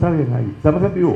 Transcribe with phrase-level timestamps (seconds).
[0.00, 1.14] Está bien ahí, estamos en vivo.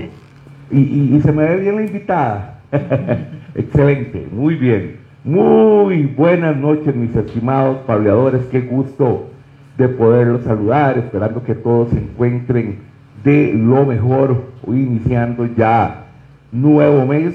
[0.70, 0.78] Y,
[1.16, 2.58] y, se me ve bien la invitada.
[3.54, 4.98] Excelente, muy bien.
[5.24, 8.42] Muy buenas noches, mis estimados pableadores.
[8.50, 9.30] Qué gusto
[9.78, 12.76] de poderlos saludar, esperando que todos se encuentren
[13.24, 16.04] de lo mejor, hoy iniciando ya
[16.52, 17.34] nuevo mes,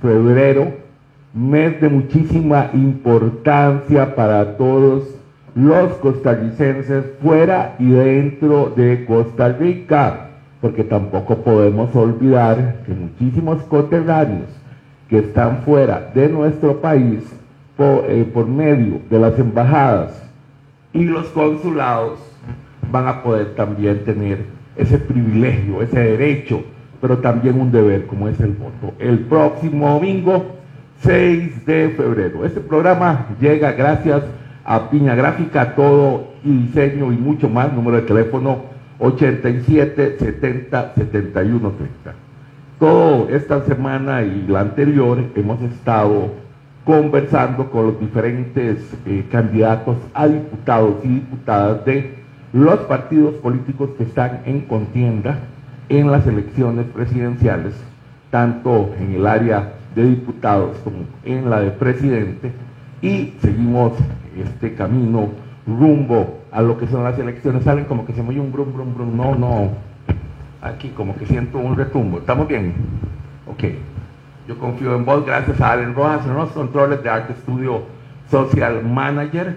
[0.00, 0.68] febrero,
[1.34, 5.14] mes de muchísima importancia para todos
[5.54, 10.25] los costarricenses fuera y dentro de Costa Rica
[10.66, 14.48] porque tampoco podemos olvidar que muchísimos coterráneos
[15.08, 17.20] que están fuera de nuestro país
[17.78, 20.28] eh, por, medio de las embajadas
[20.92, 22.18] y los consulados
[22.90, 24.44] van a poder también tener
[24.74, 26.64] ese privilegio, ese derecho,
[27.00, 28.92] pero también un deber como es el voto.
[28.98, 30.46] El próximo domingo
[31.02, 32.44] 6 de febrero.
[32.44, 34.24] Este programa llega gracias
[34.64, 41.70] a Piña Gráfica, todo y diseño y mucho más, número de teléfono 87 70 71
[41.70, 42.14] 30.
[42.78, 46.30] Toda esta semana y la anterior hemos estado
[46.84, 52.14] conversando con los diferentes eh, candidatos a diputados y diputadas de
[52.52, 55.38] los partidos políticos que están en contienda
[55.88, 57.74] en las elecciones presidenciales,
[58.30, 62.52] tanto en el área de diputados como en la de presidente,
[63.02, 63.92] y seguimos
[64.36, 65.28] este camino
[65.66, 68.94] rumbo a lo que son las elecciones, salen como que se mueve un brum, brum,
[68.94, 69.14] brum.
[69.14, 69.72] No, no.
[70.62, 72.16] Aquí como que siento un retumbo.
[72.16, 72.72] ¿Estamos bien?
[73.46, 73.64] Ok.
[74.48, 77.82] Yo confío en vos, gracias a Allen Rojas en los controles de Arte Studio
[78.30, 79.54] Social Manager.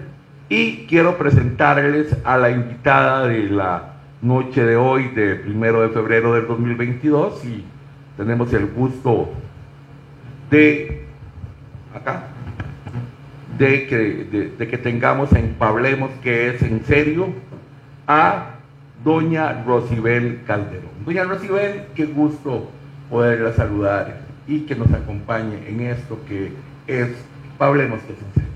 [0.50, 6.34] Y quiero presentarles a la invitada de la noche de hoy, de primero de febrero
[6.34, 7.42] del 2022.
[7.46, 7.64] Y
[8.18, 9.30] tenemos el gusto
[10.50, 10.99] de
[13.60, 17.28] de que, de, que tengamos en Pablemos, que es en serio,
[18.06, 18.52] a
[19.04, 20.88] doña Rosibel Calderón.
[21.04, 22.70] Doña Rosibel, qué gusto
[23.10, 26.52] poderla saludar y que nos acompañe en esto que
[26.86, 27.10] es
[27.58, 28.50] Pablemos, que es en serio.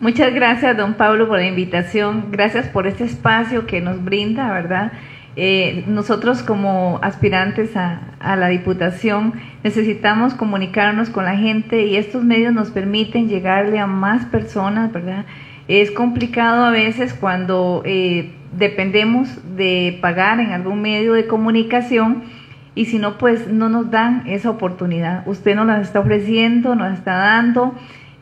[0.00, 2.26] Muchas gracias, don Pablo, por la invitación.
[2.30, 4.92] Gracias por este espacio que nos brinda, ¿verdad?
[5.36, 9.34] Eh, nosotros como aspirantes a, a, la Diputación
[9.64, 15.24] necesitamos comunicarnos con la gente y estos medios nos permiten llegarle a más personas, ¿verdad?
[15.66, 22.22] Es complicado a veces cuando eh, dependemos de pagar en algún medio de comunicación
[22.74, 25.26] y si no, pues no nos dan esa oportunidad.
[25.26, 27.74] Usted nos la está ofreciendo, nos está dando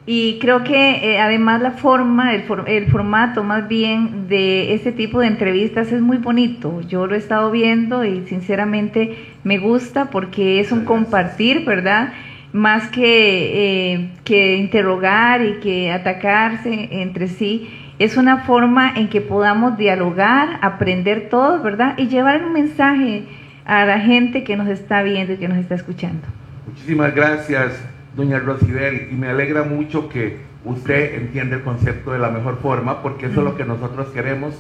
[0.05, 5.21] y creo que eh, además la forma, el, el, formato más bien de este tipo
[5.21, 6.81] de entrevistas es muy bonito.
[6.81, 12.13] Yo lo he estado viendo y sinceramente me gusta porque es un compartir, ¿verdad?
[12.53, 17.71] Más que, eh, que interrogar y que atacarse entre sí.
[18.01, 21.95] Es una forma en que podamos dialogar, aprender todos, ¿verdad?
[21.97, 23.23] Y llevar un mensaje
[23.65, 26.27] a la gente que nos está viendo y que nos está escuchando.
[26.67, 32.31] Muchísimas gracias doña Rosibel, y me alegra mucho que usted entienda el concepto de la
[32.31, 34.55] mejor forma, porque eso es lo que nosotros queremos.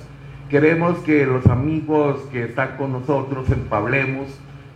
[0.48, 4.28] Queremos que los amigos que están con nosotros en Pablemos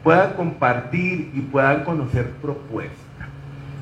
[0.03, 2.97] puedan compartir y puedan conocer propuestas.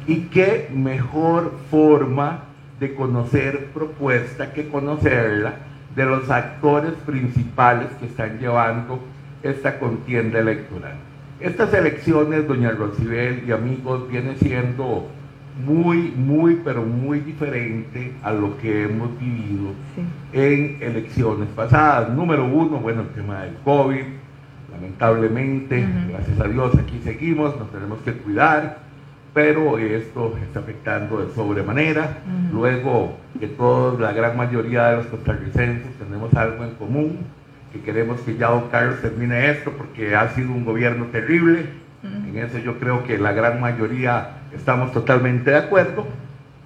[0.06, 2.44] Y qué mejor forma
[2.81, 5.55] de conocer propuesta que conocerla
[5.94, 9.00] de los actores principales que están llevando
[9.43, 10.97] esta contienda electoral.
[11.40, 15.08] Estas elecciones, doña Rosibel y amigos, viene siendo
[15.66, 19.72] muy, muy, pero muy diferente a lo que hemos vivido
[20.32, 22.10] en elecciones pasadas.
[22.10, 24.04] Número uno, bueno, el tema del COVID,
[24.72, 28.78] lamentablemente, gracias a Dios, aquí seguimos, nos tenemos que cuidar,
[29.32, 32.18] pero esto está afectando de sobremanera.
[32.52, 37.18] Luego, que todos, la gran mayoría de los costarricenses tenemos algo en común,
[37.74, 41.66] que queremos que ya don Carlos termine esto porque ha sido un gobierno terrible.
[42.04, 46.06] En eso yo creo que la gran mayoría estamos totalmente de acuerdo.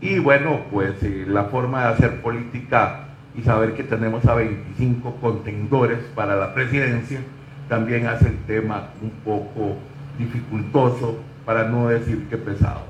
[0.00, 5.16] Y bueno, pues eh, la forma de hacer política y saber que tenemos a 25
[5.20, 7.20] contendores para la presidencia
[7.68, 9.76] también hace el tema un poco
[10.18, 12.82] dificultoso, para no decir que pesado.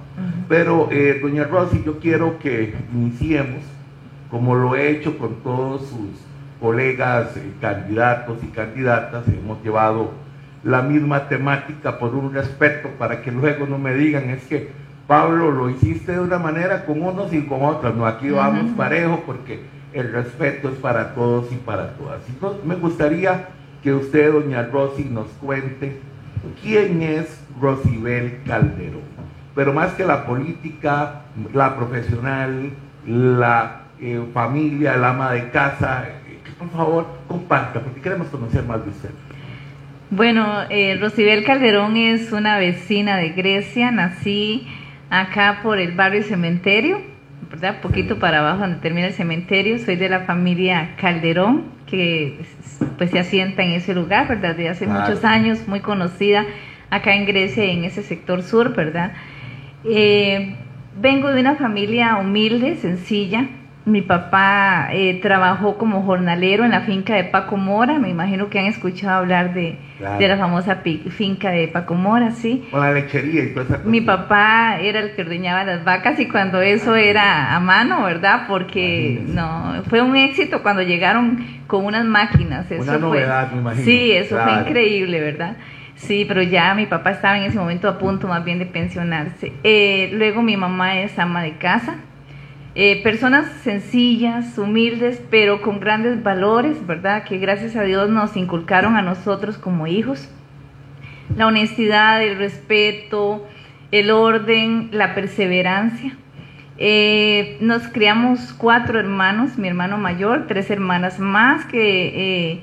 [0.48, 3.60] Pero, eh, doña Rosy, yo quiero que iniciemos,
[4.30, 6.08] como lo he hecho con todos sus
[6.60, 7.28] colegas,
[7.60, 10.12] candidatos y candidatas, hemos llevado
[10.64, 14.70] la misma temática por un respeto para que luego no me digan es que
[15.06, 19.22] Pablo lo hiciste de una manera con unos y con otros, no, aquí vamos parejo
[19.24, 19.60] porque
[19.94, 22.20] el respeto es para todos y para todas.
[22.28, 23.48] Entonces, me gustaría
[23.82, 25.98] que usted, doña Rosy, nos cuente
[26.62, 29.00] quién es Rosibel Calderón,
[29.54, 31.22] pero más que la política,
[31.54, 32.70] la profesional,
[33.06, 36.04] la eh, familia, el ama de casa,
[36.58, 39.10] por favor, comparta, porque queremos conocer más de usted.
[40.10, 44.66] Bueno, eh, Rosibel Calderón es una vecina de Grecia, nací
[45.10, 47.00] acá por el barrio Cementerio,
[47.50, 47.80] ¿verdad?
[47.80, 52.40] Poquito para abajo donde termina el cementerio, soy de la familia Calderón, que
[52.96, 54.56] pues se asienta en ese lugar, ¿verdad?
[54.56, 56.44] Desde hace muchos años, muy conocida
[56.90, 59.12] acá en Grecia, en ese sector sur, ¿verdad?
[59.84, 60.56] Eh,
[61.00, 63.46] vengo de una familia humilde, sencilla,
[63.88, 68.58] mi papá eh, trabajó como jornalero en la finca de Paco Mora, me imagino que
[68.58, 72.68] han escuchado hablar de, la famosa finca de Paco Mora, ¿sí?
[72.70, 76.60] Con la lechería y esa Mi papá era el que ordeñaba las vacas y cuando
[76.60, 78.44] eso era a mano, ¿verdad?
[78.46, 82.70] Porque no, fue un éxito cuando llegaron con unas máquinas.
[82.70, 83.84] Eso Una novedad, me imagino.
[83.84, 85.56] Sí, eso fue increíble, ¿verdad?
[85.96, 89.52] Sí, pero ya mi papá estaba en ese momento a punto más bien de pensionarse.
[89.64, 91.96] Eh, luego mi mamá es ama de casa
[92.80, 97.24] eh, personas sencillas, humildes, pero con grandes valores, ¿verdad?
[97.24, 100.30] Que gracias a Dios nos inculcaron a nosotros como hijos.
[101.36, 103.44] La honestidad, el respeto,
[103.90, 106.16] el orden, la perseverancia.
[106.76, 112.52] Eh, nos criamos cuatro hermanos, mi hermano mayor, tres hermanas más que...
[112.52, 112.62] Eh,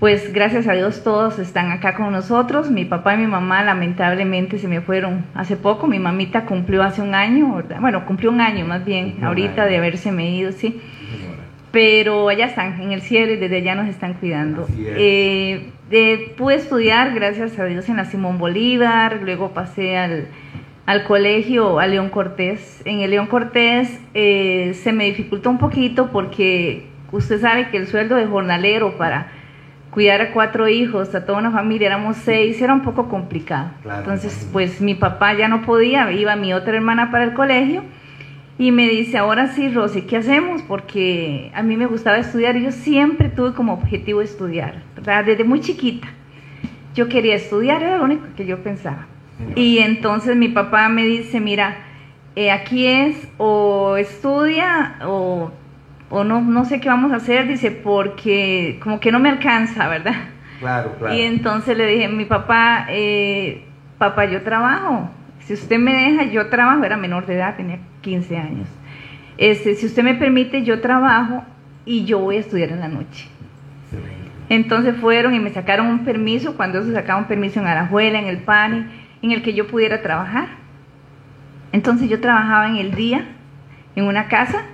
[0.00, 2.70] pues gracias a Dios todos están acá con nosotros.
[2.70, 5.86] Mi papá y mi mamá lamentablemente se me fueron hace poco.
[5.86, 10.10] Mi mamita cumplió hace un año, bueno, cumplió un año más bien, ahorita de haberse
[10.10, 10.80] me ido, sí.
[11.70, 14.66] Pero allá están, en el cielo y desde allá nos están cuidando.
[14.78, 15.70] Eh,
[16.36, 20.28] pude estudiar, gracias a Dios, en la Simón Bolívar, luego pasé al,
[21.06, 22.80] colegio a León Cortés.
[22.86, 27.86] En el León Cortés eh, se me dificultó un poquito porque usted sabe que el
[27.86, 29.39] sueldo de jornalero para
[29.90, 33.70] cuidar a cuatro hijos, a toda una familia, éramos seis, era un poco complicado.
[33.84, 37.82] Entonces, pues mi papá ya no podía, iba mi otra hermana para el colegio
[38.58, 40.62] y me dice, ahora sí, Rosy, ¿qué hacemos?
[40.62, 44.82] Porque a mí me gustaba estudiar yo siempre tuve como objetivo estudiar,
[45.24, 46.08] Desde muy chiquita.
[46.94, 49.06] Yo quería estudiar, era lo único que yo pensaba.
[49.54, 51.78] Y entonces mi papá me dice, mira,
[52.36, 55.50] eh, aquí es o estudia o
[56.10, 59.88] o no, no sé qué vamos a hacer, dice, porque como que no me alcanza,
[59.88, 60.14] ¿verdad?
[60.58, 61.14] Claro, claro.
[61.14, 63.64] Y entonces le dije, mi papá, eh,
[63.96, 65.08] papá, yo trabajo,
[65.38, 68.68] si usted me deja, yo trabajo, era menor de edad, tenía 15 años.
[69.38, 71.44] Este, si usted me permite, yo trabajo
[71.86, 73.28] y yo voy a estudiar en la noche.
[74.48, 78.26] Entonces fueron y me sacaron un permiso, cuando se sacaba un permiso en Arajuela, en
[78.26, 78.84] el PANI,
[79.22, 80.48] en el que yo pudiera trabajar.
[81.72, 83.28] Entonces yo trabajaba en el día,
[83.94, 84.64] en una casa,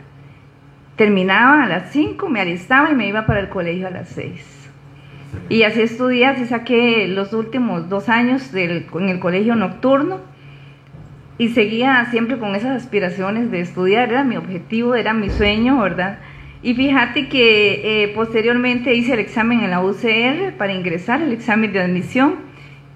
[0.96, 4.70] terminaba a las 5, me alistaba y me iba para el colegio a las 6.
[5.48, 10.20] Y así estudié, así saqué los últimos dos años del, en el colegio nocturno
[11.38, 16.19] y seguía siempre con esas aspiraciones de estudiar, era mi objetivo, era mi sueño, ¿verdad?
[16.62, 21.72] Y fíjate que eh, posteriormente hice el examen en la UCR para ingresar, el examen
[21.72, 22.37] de admisión,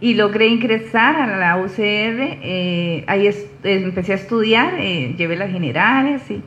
[0.01, 3.31] y logré ingresar a la UCR, eh, ahí
[3.63, 6.43] empecé a estudiar, eh, llevé las generales y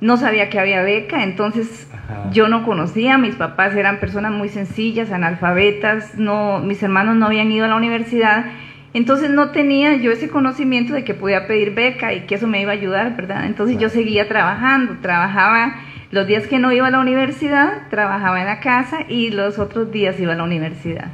[0.00, 1.88] no sabía que había beca, entonces
[2.32, 7.50] yo no conocía, mis papás eran personas muy sencillas, analfabetas, no, mis hermanos no habían
[7.50, 8.46] ido a la universidad,
[8.92, 12.60] entonces no tenía yo ese conocimiento de que podía pedir beca y que eso me
[12.60, 13.46] iba a ayudar, ¿verdad?
[13.46, 15.76] Entonces yo seguía trabajando, trabajaba
[16.10, 19.90] los días que no iba a la universidad, trabajaba en la casa y los otros
[19.90, 21.08] días iba a la universidad.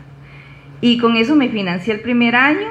[0.81, 2.69] Y con eso me financié el primer año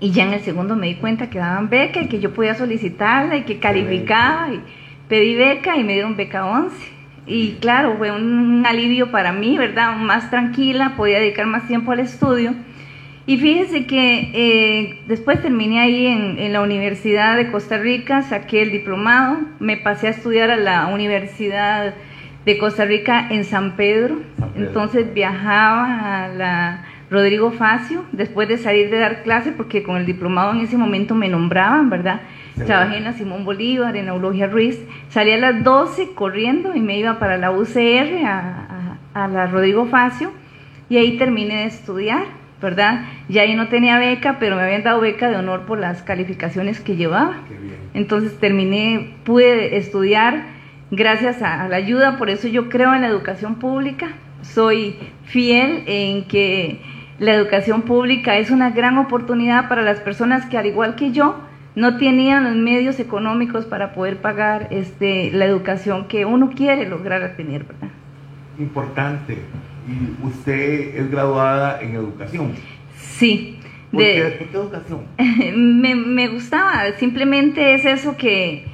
[0.00, 2.54] y ya en el segundo me di cuenta que daban beca y que yo podía
[2.54, 4.60] solicitarla y que calificaba y
[5.08, 6.76] pedí beca y me dieron beca 11.
[7.26, 9.96] Y claro, fue un alivio para mí, ¿verdad?
[9.96, 12.54] Más tranquila, podía dedicar más tiempo al estudio.
[13.26, 18.62] Y fíjese que eh, después terminé ahí en, en, la Universidad de Costa Rica, saqué
[18.62, 21.94] el diplomado, me pasé a estudiar a la Universidad
[22.46, 24.20] de Costa Rica en San Pedro.
[24.56, 30.06] Entonces viajaba a la Rodrigo Facio después de salir de dar clase, porque con el
[30.06, 32.20] diplomado en ese momento me nombraban, ¿verdad?
[32.66, 34.78] Trabajé en la Simón Bolívar, en Eulogia Ruiz.
[35.08, 40.30] Salí a las 12 corriendo y me iba para la UCR, a, la Rodrigo Facio,
[40.88, 42.24] y ahí terminé de estudiar,
[42.62, 43.06] ¿verdad?
[43.28, 46.80] Ya ahí no tenía beca, pero me habían dado beca de honor por las calificaciones
[46.80, 47.38] que llevaba.
[47.94, 50.44] Entonces terminé, pude estudiar
[50.90, 54.08] gracias a la ayuda, por eso yo creo en la educación pública.
[54.42, 56.80] Soy fiel en que
[57.18, 61.36] la educación pública es una gran oportunidad para las personas que al igual que yo,
[61.74, 67.36] no tenían los medios económicos para poder pagar este, la educación que uno quiere lograr
[67.36, 67.88] tener, ¿verdad?
[68.58, 69.38] Importante.
[69.86, 72.52] ¿Y usted es graduada en educación?
[72.96, 73.60] Sí.
[73.92, 75.00] ¿Por, qué, educación?
[75.56, 78.66] me, me, gustaba, simplemente es eso que,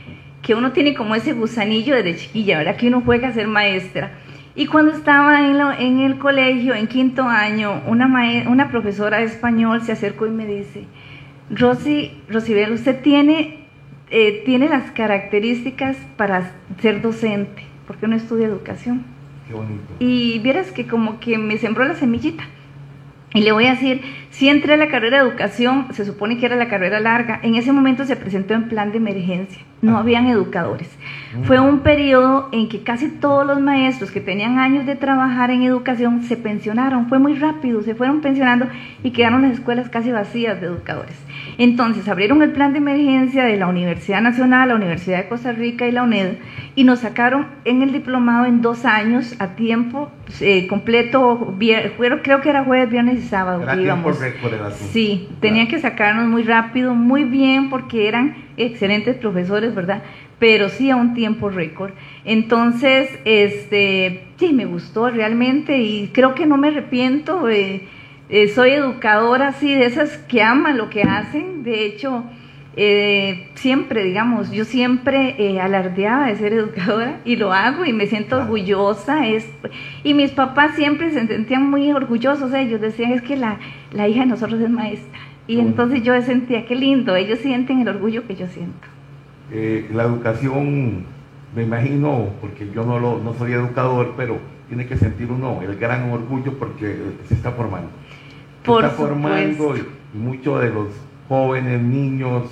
[0.43, 2.77] que uno tiene como ese gusanillo desde chiquilla, ¿verdad?
[2.77, 4.13] Que uno juega a ser maestra.
[4.57, 8.07] Y cuando estaba en, en el colegio, en quinto año, una,
[8.49, 10.85] una profesora de español se acercó y me dice,
[11.51, 13.67] Rosy, Rosibel, usted tiene,
[14.11, 19.05] eh, tiene las características para ser docente, porque no estudia educación.
[19.49, 19.95] Qué bonito.
[19.99, 22.45] Y vieras que como que me sembró la semillita.
[23.35, 24.01] Y le voy a decir,
[24.31, 27.57] si entré a la carrera de educación, se supone que era la carrera larga, en
[27.57, 30.89] ese momento se presentó en plan de emergencia, no habían educadores.
[31.43, 35.65] Fue un periodo en que casi todos los maestros que tenían años de trabajar en
[35.65, 38.69] educación se pensionaron, fue muy rápido, se fueron pensionando
[39.03, 41.17] y quedaron las escuelas casi vacías de educadores.
[41.59, 45.87] Entonces abrieron el plan de emergencia de la Universidad Nacional, la Universidad de Costa Rica
[45.87, 46.35] y la UNED
[46.77, 52.51] y nos sacaron en el diplomado en dos años a tiempo eh, completo, creo que
[52.51, 53.63] era jueves, viernes y sábado.
[54.93, 60.03] Sí, tenían que sacarnos muy rápido, muy bien, porque eran excelentes profesores, ¿verdad?
[60.41, 61.93] Pero sí a un tiempo récord.
[62.25, 67.49] Entonces, este, sí, me gustó realmente y creo que no me arrepiento.
[67.49, 67.83] Eh,
[68.35, 71.63] eh, soy educadora, sí, de esas que aman lo que hacen.
[71.63, 72.25] De hecho,
[72.75, 78.09] eh, siempre, digamos, yo siempre eh, alardeaba de ser educadora y lo hago y me
[78.09, 79.29] siento orgullosa.
[79.29, 79.49] Es,
[80.03, 83.61] y mis papás siempre se sentían muy orgullosos, ellos decían es que la,
[83.93, 85.21] la hija de nosotros es maestra.
[85.47, 88.89] Y entonces yo sentía, qué lindo, ellos sienten el orgullo que yo siento.
[89.53, 91.05] Eh, la educación,
[91.55, 95.77] me imagino, porque yo no, lo, no soy educador, pero tiene que sentir uno el
[95.77, 96.97] gran orgullo porque
[97.29, 97.91] se está formando.
[98.65, 99.81] Se está formando y,
[100.15, 100.89] y muchos de los
[101.29, 102.45] jóvenes, niños,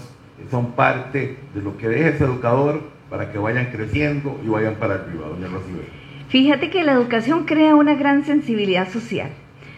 [0.51, 4.95] son parte de lo que deja ese educador para que vayan creciendo y vayan para
[4.95, 5.87] arriba, doña Rosibel.
[6.29, 9.31] Fíjate que la educación crea una gran sensibilidad social,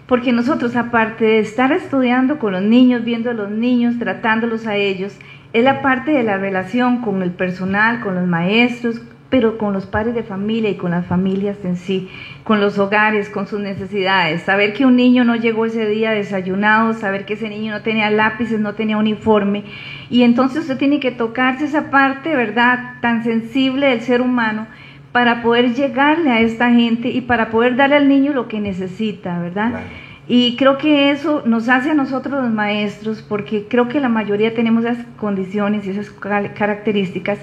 [0.06, 4.76] porque nosotros, aparte de estar estudiando con los niños, viendo a los niños, tratándolos a
[4.76, 5.16] ellos,
[5.52, 9.00] es la parte de la relación con el personal, con los maestros,
[9.30, 12.08] pero con los padres de familia y con las familias en sí,
[12.44, 14.42] con los hogares, con sus necesidades.
[14.42, 18.10] Saber que un niño no llegó ese día desayunado, saber que ese niño no tenía
[18.10, 19.64] lápices, no tenía uniforme.
[20.10, 24.66] Y entonces usted tiene que tocarse esa parte, ¿verdad?, tan sensible del ser humano
[25.10, 29.38] para poder llegarle a esta gente y para poder darle al niño lo que necesita,
[29.38, 29.80] ¿verdad?
[30.26, 34.54] Y creo que eso nos hace a nosotros los maestros, porque creo que la mayoría
[34.54, 37.38] tenemos esas condiciones y esas características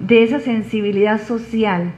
[0.00, 1.92] de esa sensibilidad social,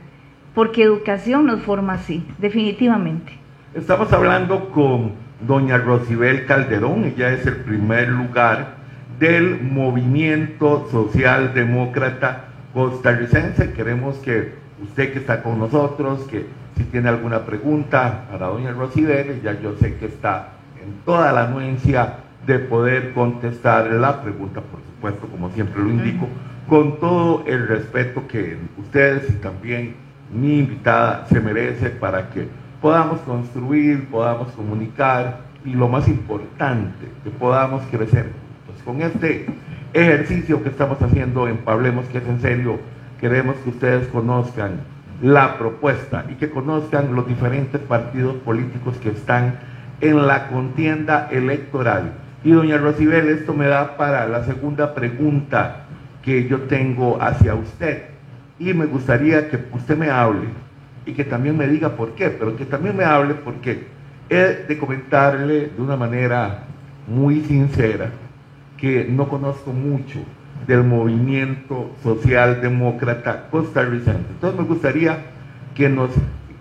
[0.56, 3.30] porque educación nos forma así, definitivamente.
[3.74, 5.12] Estamos hablando con
[5.46, 8.76] doña Rosibel Calderón, ella es el primer lugar
[9.18, 13.74] del movimiento socialdemócrata costarricense.
[13.74, 16.46] Queremos que usted que está con nosotros, que
[16.78, 21.48] si tiene alguna pregunta para doña Rosibel, ya yo sé que está en toda la
[21.48, 26.26] anuencia de poder contestar la pregunta, por supuesto, como siempre lo indico
[26.66, 32.48] con todo el respeto que ustedes y también mi invitada se merece para que
[32.80, 38.30] podamos construir, podamos comunicar y lo más importante, que podamos crecer.
[38.66, 39.46] Pues con este
[39.92, 42.78] ejercicio que estamos haciendo en Pablemos, que es en serio,
[43.20, 44.80] queremos que ustedes conozcan
[45.22, 49.58] la propuesta y que conozcan los diferentes partidos políticos que están
[50.00, 52.12] en la contienda electoral.
[52.44, 55.86] Y doña Rosibel, esto me da para la segunda pregunta
[56.22, 58.15] que yo tengo hacia usted.
[58.58, 60.48] Y me gustaría que usted me hable
[61.04, 63.86] y que también me diga por qué, pero que también me hable porque
[64.28, 66.64] he de comentarle de una manera
[67.06, 68.10] muy sincera
[68.76, 70.18] que no conozco mucho
[70.66, 74.24] del movimiento socialdemócrata costarricense.
[74.30, 75.18] Entonces me gustaría
[75.74, 76.10] que nos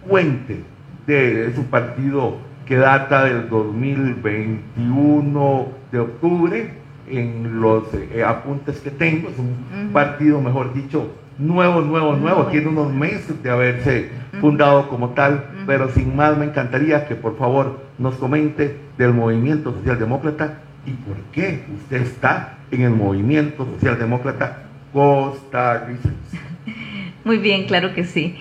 [0.07, 0.61] cuente
[1.07, 9.29] de su partido que data del 2021 de octubre, en los eh, apuntes que tengo.
[9.29, 12.45] Es un partido, mejor dicho, nuevo, nuevo, nuevo.
[12.47, 17.37] Tiene unos meses de haberse fundado como tal, pero sin más me encantaría que por
[17.37, 24.63] favor nos comente del movimiento socialdemócrata y por qué usted está en el movimiento socialdemócrata
[24.93, 26.39] costarricense.
[27.23, 28.37] Muy bien, claro que sí.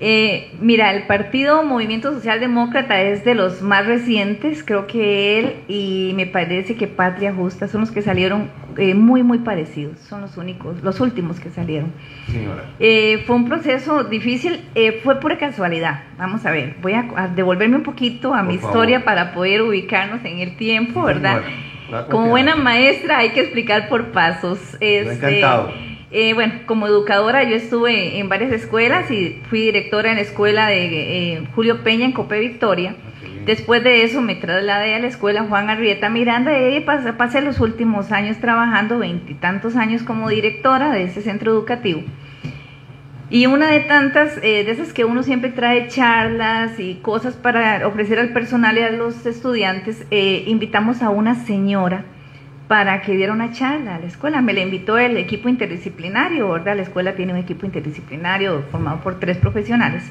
[0.00, 5.56] Eh, mira, el partido Movimiento Social Demócrata es de los más recientes, creo que él
[5.66, 10.20] y me parece que Patria Justa son los que salieron eh, muy, muy parecidos, son
[10.20, 11.92] los únicos, los últimos que salieron.
[12.78, 14.60] Eh, fue un proceso difícil,
[15.02, 19.32] fue pura casualidad, vamos a ver, voy a, devolverme un poquito a mi historia para
[19.32, 21.42] poder ubicarnos en el tiempo, ¿verdad?
[22.08, 24.60] Como buena maestra hay que explicar por pasos.
[24.78, 30.16] Este, encantado eh, bueno, como educadora yo estuve en varias escuelas y fui directora en
[30.16, 32.96] la escuela de eh, Julio Peña en Cope Victoria.
[33.44, 37.60] Después de eso me trasladé a la escuela Juan Arrieta Miranda y ahí pasé, los
[37.60, 42.02] últimos años trabajando, veintitantos años como directora de ese centro educativo.
[43.30, 47.86] Y una de tantas, eh, de esas que uno siempre trae charlas y cosas para
[47.86, 52.04] ofrecer al personal y a los estudiantes, eh, invitamos a una señora
[52.68, 54.42] para que diera una charla a la escuela.
[54.42, 56.76] Me la invitó el equipo interdisciplinario, ¿verdad?
[56.76, 60.10] La escuela tiene un equipo interdisciplinario formado por tres profesionales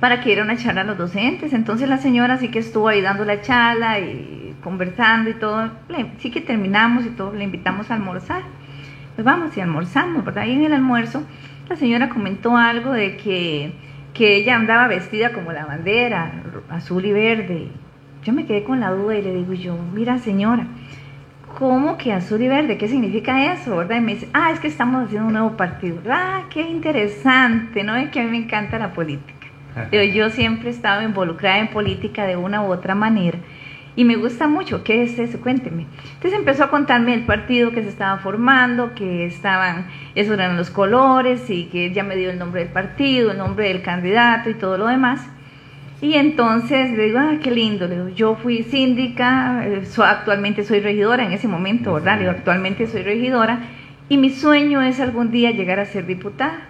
[0.00, 1.52] para que diera una charla a los docentes.
[1.52, 5.70] Entonces la señora sí que estuvo ahí dando la charla y conversando y todo.
[6.18, 8.42] Sí que terminamos y todo, le invitamos a almorzar.
[9.14, 10.46] Pues vamos y almorzamos, ¿verdad?
[10.46, 11.22] Y en el almuerzo
[11.68, 13.72] la señora comentó algo de que,
[14.12, 16.32] que ella andaba vestida como la bandera,
[16.68, 17.68] azul y verde.
[18.24, 20.66] Yo me quedé con la duda y le digo yo, mira señora,
[21.60, 22.78] ¿cómo que azul y verde?
[22.78, 23.76] ¿Qué significa eso?
[23.76, 23.98] ¿verdad?
[23.98, 25.98] Y me dice, ah, es que estamos haciendo un nuevo partido.
[26.10, 27.94] Ah, qué interesante, ¿no?
[27.96, 29.46] Es que a mí me encanta la política.
[29.92, 33.38] Yo, yo siempre he estado involucrada en política de una u otra manera
[33.94, 34.82] y me gusta mucho.
[34.82, 35.40] ¿Qué es eso?
[35.40, 35.86] Cuénteme.
[36.14, 40.70] Entonces empezó a contarme el partido que se estaba formando, que estaban, esos eran los
[40.70, 44.54] colores y que ya me dio el nombre del partido, el nombre del candidato y
[44.54, 45.28] todo lo demás.
[46.02, 47.86] Y entonces le digo, ah, qué lindo.
[47.86, 52.14] Le digo, yo fui síndica, eh, actualmente soy regidora en ese momento, ¿verdad?
[52.14, 53.60] Le digo, actualmente soy regidora
[54.08, 56.68] y mi sueño es algún día llegar a ser diputada.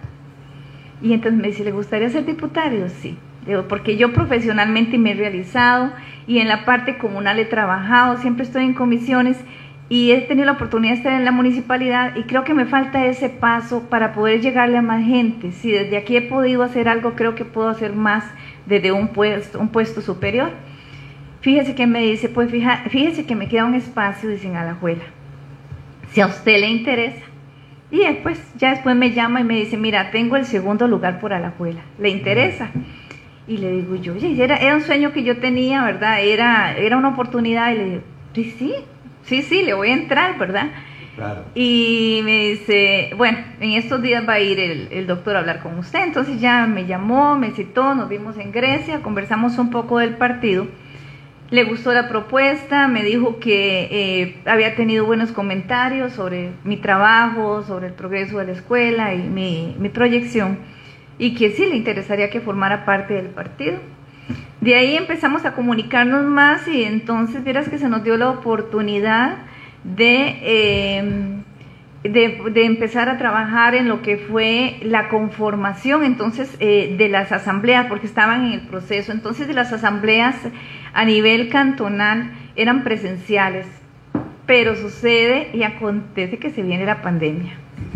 [1.01, 2.71] Y entonces me dice, ¿le gustaría ser diputada?
[2.71, 3.17] Digo, sí.
[3.47, 5.93] Digo, porque yo profesionalmente me he realizado
[6.27, 9.39] y en la parte comunal he trabajado, siempre estoy en comisiones
[9.89, 13.07] y he tenido la oportunidad de estar en la municipalidad y creo que me falta
[13.07, 15.53] ese paso para poder llegarle a más gente.
[15.53, 18.25] Si desde aquí he podido hacer algo, creo que puedo hacer más
[18.67, 20.51] desde un puesto, un puesto superior.
[21.41, 25.05] Fíjese que me dice, pues fíjese que me queda un espacio, dicen a la abuela.
[26.13, 27.25] Si a usted le interesa.
[27.91, 31.33] Y después, ya después me llama y me dice, mira, tengo el segundo lugar por
[31.33, 31.81] Alajuela.
[31.99, 32.71] ¿Le interesa?
[33.49, 36.21] Y le digo yo, oye, era, era un sueño que yo tenía, ¿verdad?
[36.23, 37.73] Era, era una oportunidad.
[37.73, 38.03] Y le digo,
[38.35, 38.75] sí, sí,
[39.23, 40.69] sí, sí, le voy a entrar, ¿verdad?
[41.55, 45.61] Y me dice, bueno, en estos días va a ir el, el, doctor a hablar
[45.61, 46.05] con usted.
[46.05, 50.67] Entonces ya me llamó, me citó, nos vimos en Grecia, conversamos un poco del partido.
[51.51, 57.65] Le gustó la propuesta, me dijo que eh, había tenido buenos comentarios sobre mi trabajo,
[57.65, 60.59] sobre el progreso de la escuela y mi, mi proyección
[61.19, 63.79] y que sí le interesaría que formara parte del partido.
[64.61, 69.39] De ahí empezamos a comunicarnos más y entonces vieras que se nos dio la oportunidad
[69.85, 71.43] de, em,
[72.03, 77.87] de, empezar a trabajar en lo que fue la conformación entonces eh, de las asambleas,
[77.87, 79.13] porque estaban en el proceso.
[79.13, 80.37] Entonces de las asambleas
[80.93, 83.67] a nivel cantonal eran presenciales,
[84.47, 87.53] pero sucede y acontece que se viene la pandemia.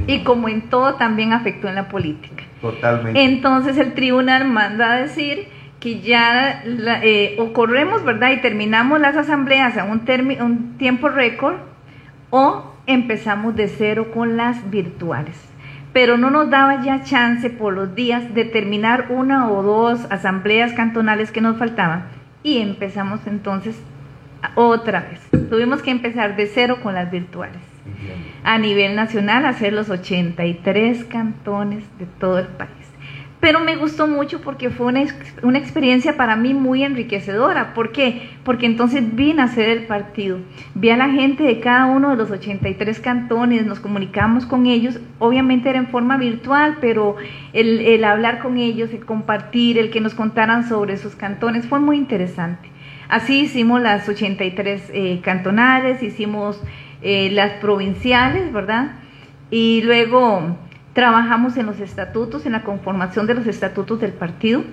[0.06, 2.44] Y como en todo también afectó en la política.
[2.60, 3.22] Totalmente.
[3.22, 5.48] Entonces el tribunal manda a decir
[5.80, 8.30] que ya eh, o corremos, ¿verdad?
[8.30, 10.02] Y terminamos las asambleas a un,
[10.40, 11.56] un tiempo récord
[12.36, 15.36] o empezamos de cero con las virtuales.
[15.92, 20.72] Pero no nos daba ya chance por los días de terminar una o dos asambleas
[20.72, 22.06] cantonales que nos faltaban
[22.42, 23.80] y empezamos entonces
[24.56, 25.20] otra vez.
[25.48, 27.60] Tuvimos que empezar de cero con las virtuales
[28.42, 32.83] a nivel nacional, hacer los 83 cantones de todo el país.
[33.44, 37.74] Pero me gustó mucho porque fue una, experiencia para mí muy enriquecedora.
[37.74, 38.30] ¿Por qué?
[38.42, 40.38] Porque entonces vine a hacer el partido.
[40.74, 44.98] Vi a la gente de cada uno de los 83 cantones, nos comunicamos con ellos.
[45.18, 47.16] Obviamente era en forma virtual, pero
[47.52, 51.80] el, el hablar con ellos, el compartir, el que nos contaran sobre sus cantones fue
[51.80, 52.70] muy interesante.
[53.10, 56.62] Así hicimos las 83 eh, cantonales, hicimos
[57.02, 58.92] eh, las provinciales, ¿verdad?
[59.50, 60.56] Y luego
[60.94, 64.64] trabajamos en los estatutos, en la conformación de los estatutos del partido.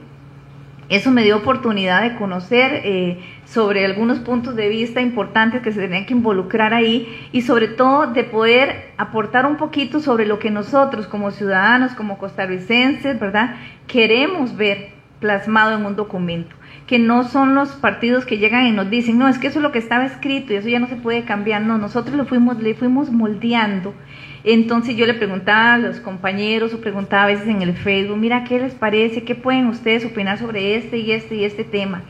[0.88, 5.80] Eso me dio oportunidad de conocer eh, sobre algunos puntos de vista importantes que se
[5.80, 10.52] tenían que involucrar ahí y sobre todo de poder aportar un poquito sobre lo que
[10.52, 13.56] nosotros como ciudadanos, como costarricenses, ¿verdad?
[13.88, 14.90] Queremos ver
[15.22, 16.56] plasmado en un documento
[16.88, 19.64] que no son los partidos que llegan y nos dicen, no, es que eso es
[19.64, 22.62] lo que estaba escrito y eso ya no se puede cambiar, no, nosotros lo fuimos,
[22.62, 23.94] le fuimos moldeando.
[24.44, 28.44] Entonces yo le preguntaba a los compañeros o preguntaba a veces en el Facebook, mira,
[28.44, 29.24] ¿qué les parece?
[29.24, 32.02] ¿Qué pueden ustedes opinar sobre este y este y este tema?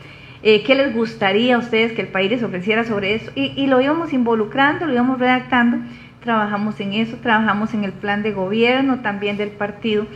[0.42, 3.30] Eh, ¿Qué les gustaría a ustedes que el país les ofreciera sobre eso?
[3.34, 5.78] Y, y lo íbamos involucrando, lo íbamos redactando,
[6.20, 10.06] trabajamos en eso, trabajamos en el plan de gobierno también del partido.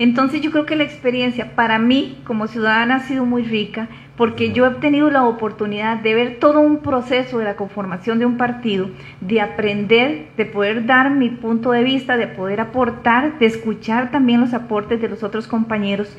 [0.00, 3.88] Entonces yo creo que la experiencia para mí como ciudadana ha sido muy rica
[4.20, 8.26] porque yo he tenido la oportunidad de ver todo un proceso de la conformación de
[8.26, 8.90] un partido,
[9.22, 14.42] de aprender, de poder dar mi punto de vista, de poder aportar, de escuchar también
[14.42, 16.18] los aportes de los otros compañeros.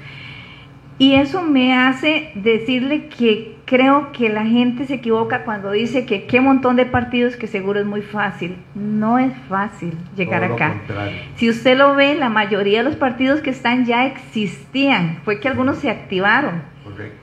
[0.98, 6.26] Y eso me hace decirle que, creo que la gente se equivoca cuando dice que
[6.26, 8.58] qué montón de partidos que seguro es muy fácil.
[8.74, 10.74] No es fácil llegar acá.
[11.36, 15.20] Si usted lo ve, la mayoría de los partidos que están ya existían.
[15.24, 16.71] Fue que algunos se activaron.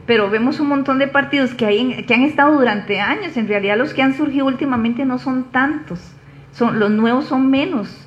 [0.07, 3.37] Pero vemos un montón de partidos que, hay, que han estado durante años.
[3.37, 6.15] En realidad los que han surgido últimamente no son tantos.
[6.53, 8.07] Son, los nuevos son menos.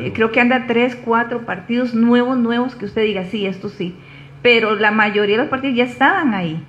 [0.00, 3.94] Eh, creo que anda tres, cuatro partidos nuevos, nuevos, que usted diga, sí, esto sí.
[4.42, 6.62] Pero la mayoría de los partidos ya estaban ahí.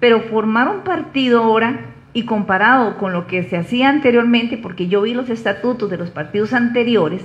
[0.00, 1.80] Pero formar un partido ahora
[2.12, 6.10] y comparado con lo que se hacía anteriormente, porque yo vi los estatutos de los
[6.10, 7.24] partidos anteriores,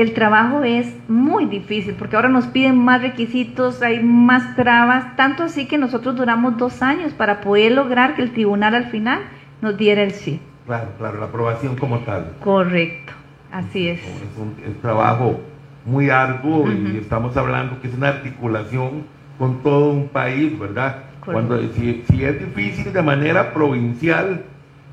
[0.00, 5.44] el trabajo es muy difícil, porque ahora nos piden más requisitos, hay más trabas, tanto
[5.44, 9.20] así que nosotros duramos dos años para poder lograr que el tribunal al final
[9.60, 10.40] nos diera el sí.
[10.66, 12.32] Claro, claro, la aprobación como tal.
[12.40, 13.12] Correcto,
[13.50, 14.00] así es.
[14.00, 15.40] Es un, trabajo
[15.84, 19.04] muy arduo y estamos hablando que es una articulación
[19.38, 20.96] con todo un país, ¿verdad?
[21.24, 24.44] Cuando si, es difícil de manera provincial,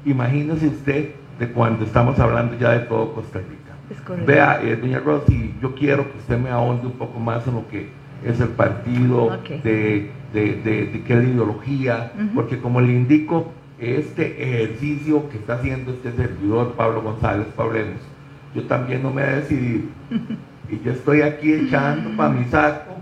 [0.06, 3.67] imagínese usted de cuando estamos hablando ya de todo Costa Rica.
[4.26, 7.68] Vea, eh, doña Rosy, yo quiero que usted me ahonde un poco más en lo
[7.68, 7.88] que
[8.26, 15.30] es el partido, de, de, qué es la ideología, porque como le indico, este ejercicio
[15.30, 18.02] que está haciendo este servidor Pablo González Pablemos,
[18.56, 19.84] yo también no me he decidido.
[20.70, 22.96] y yo estoy aquí echando para mi saco,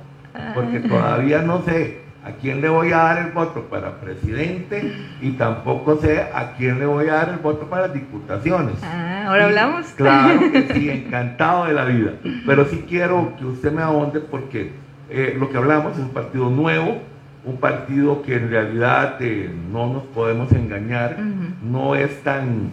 [0.53, 0.87] porque ah.
[0.87, 5.97] todavía no sé a quién le voy a dar el voto para presidente y tampoco
[5.97, 8.77] sé a quién le voy a dar el voto para diputaciones.
[8.83, 9.85] Ah, ahora hablamos.
[9.91, 12.13] Claro que sí, encantado de la vida.
[12.47, 14.71] Pero sí quiero que usted me ahonde porque
[15.11, 16.97] eh, lo que hablamos es un partido nuevo,
[17.45, 21.17] un partido que en realidad eh, no nos podemos engañar,
[21.61, 22.71] no es tan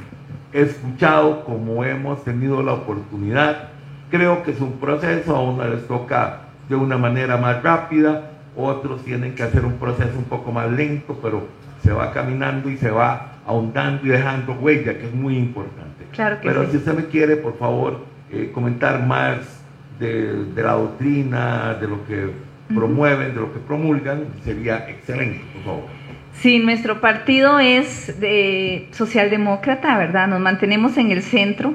[0.55, 3.69] escuchado como hemos tenido la oportunidad.
[4.11, 6.39] Creo que es un proceso, a uno les toca
[6.71, 11.19] de una manera más rápida, otros tienen que hacer un proceso un poco más lento,
[11.23, 11.47] pero
[11.83, 16.05] se va caminando y se va ahondando y dejando huella, que es muy importante.
[16.13, 19.63] Claro que pero si usted me quiere, por favor, eh, comentar más
[19.99, 22.31] de, la doctrina, de lo que
[22.69, 25.85] promueven, de lo que promulgan, sería excelente, por favor.
[26.35, 30.29] Sí, nuestro partido es de socialdemócrata, ¿verdad?
[30.29, 31.75] Nos mantenemos en el centro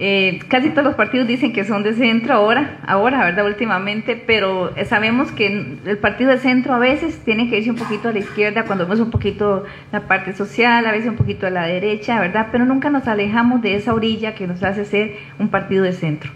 [0.00, 3.46] eh, casi todos los partidos dicen que son de centro ahora, ahora, ¿verdad?
[3.46, 8.08] Últimamente, pero sabemos que el partido de centro a veces tiene que irse un poquito
[8.08, 11.50] a la izquierda cuando vemos un poquito la parte social, a veces un poquito a
[11.50, 12.46] la derecha, ¿verdad?
[12.52, 16.30] Pero nunca nos alejamos de esa orilla que nos hace ser un partido de centro.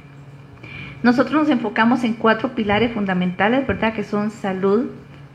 [1.04, 3.94] Nosotros nos enfocamos en cuatro pilares fundamentales, ¿verdad?
[3.94, 4.90] Que son salud,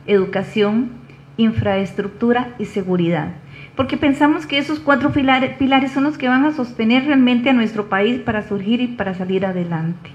[0.05, 0.91] educación,
[1.37, 3.29] infraestructura y seguridad
[3.77, 7.87] porque pensamos que esos cuatro pilares, son los que van a sostener realmente a nuestro
[7.89, 10.09] país para surgir y para salir adelante.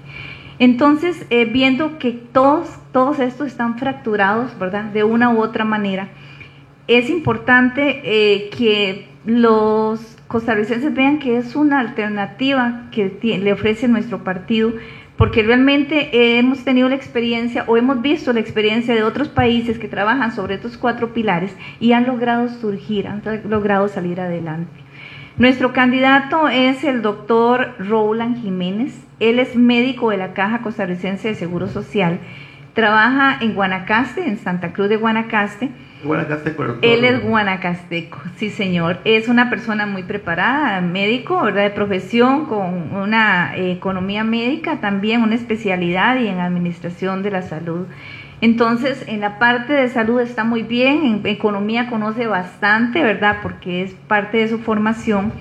[0.59, 4.83] Entonces, eh, viendo que todos, todos estos están fracturados, ¿verdad?
[4.83, 6.09] De una u otra manera,
[6.87, 14.25] es importante eh, que los costarricenses vean que es una alternativa que le ofrece nuestro
[14.25, 14.73] partido
[15.17, 19.87] porque realmente hemos tenido la experiencia o hemos visto la experiencia de otros países que
[19.87, 24.71] trabajan sobre estos cuatro pilares y han logrado surgir, han logrado salir adelante.
[25.37, 29.03] Nuestro candidato es el doctor Roland Jiménez.
[29.19, 32.19] Él es médico de la Caja Costarricense de Seguro Social.
[32.73, 35.71] Trabaja en Guanacaste, en Santa Cruz de Guanacaste
[36.81, 38.99] él es guanacasteco, sí señor.
[39.05, 41.63] Es una persona muy preparada, médico, ¿verdad?
[41.63, 47.41] De profesión, con una eh, economía médica, también una especialidad y en administración de la
[47.41, 47.87] salud.
[48.41, 53.37] Entonces, en la parte de salud está muy bien, en economía conoce bastante, ¿verdad?
[53.41, 55.31] Porque es parte de su formación.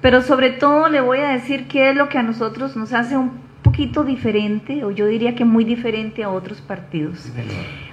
[0.00, 3.16] Pero sobre todo le voy a decir qué es lo que a nosotros nos hace
[3.16, 7.30] un poquito diferente, o yo diría que muy diferente a otros partidos.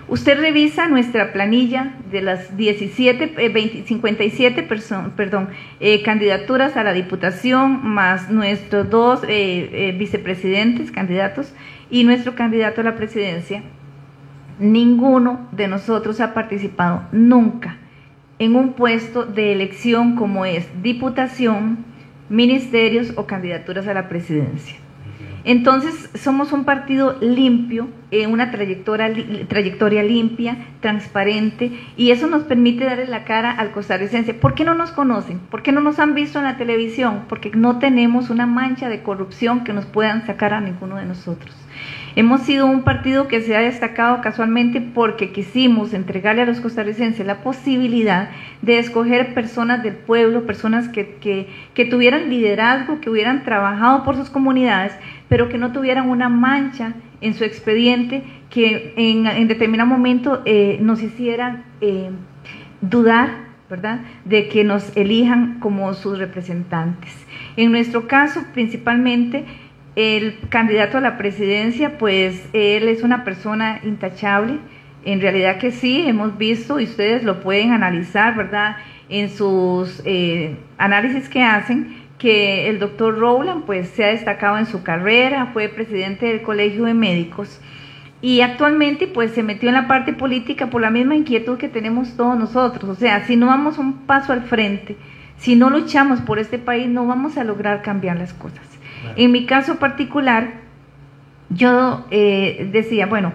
[0.09, 4.67] Usted revisa nuestra planilla de las 17, 57
[5.15, 11.53] perdón, eh, candidaturas a la Diputación, más nuestros dos eh, eh, vicepresidentes candidatos
[11.89, 13.63] y nuestro candidato a la presidencia.
[14.59, 17.77] Ninguno de nosotros ha participado nunca
[18.39, 21.85] en un puesto de elección como es Diputación,
[22.27, 24.82] ministerios o candidaturas a la presidencia.
[25.45, 29.13] Entonces, somos un partido limpio, eh, una trayectoria,
[29.47, 34.33] trayectoria limpia, transparente, y eso nos permite darle la cara al costarricense.
[34.33, 35.39] ¿Por qué no nos conocen?
[35.39, 37.23] ¿Por qué no nos han visto en la televisión?
[37.27, 41.53] Porque no tenemos una mancha de corrupción que nos puedan sacar a ninguno de nosotros.
[42.15, 47.25] Hemos sido un partido que se ha destacado casualmente porque quisimos entregarle a los costarricenses
[47.25, 48.29] la posibilidad
[48.61, 54.29] de escoger personas del pueblo, personas que, que, tuvieran liderazgo, que hubieran trabajado por sus
[54.29, 54.93] comunidades,
[55.33, 61.01] pero que no tuvieran una mancha en su expediente que en, determinado momento eh, nos
[61.01, 62.11] hiciera eh,
[62.81, 63.31] dudar
[63.67, 64.01] ¿verdad?
[64.25, 67.25] De que nos elijan como sus representantes.
[67.57, 69.45] En nuestro caso, principalmente,
[69.95, 74.59] el candidato a la presidencia, pues él es una persona intachable.
[75.03, 78.77] En realidad que sí, hemos visto y ustedes lo pueden analizar, ¿verdad?
[79.09, 84.65] En sus eh, análisis que hacen, que el doctor Rowland pues se ha destacado en
[84.65, 87.59] su carrera, fue presidente del Colegio de Médicos
[88.21, 92.15] y actualmente pues se metió en la parte política por la misma inquietud que tenemos
[92.15, 92.89] todos nosotros.
[92.89, 94.95] O sea, si no vamos un paso al frente,
[95.35, 98.65] si no luchamos por este país, no vamos a lograr cambiar las cosas.
[99.17, 100.61] En mi caso particular,
[101.49, 103.33] yo eh, decía, bueno,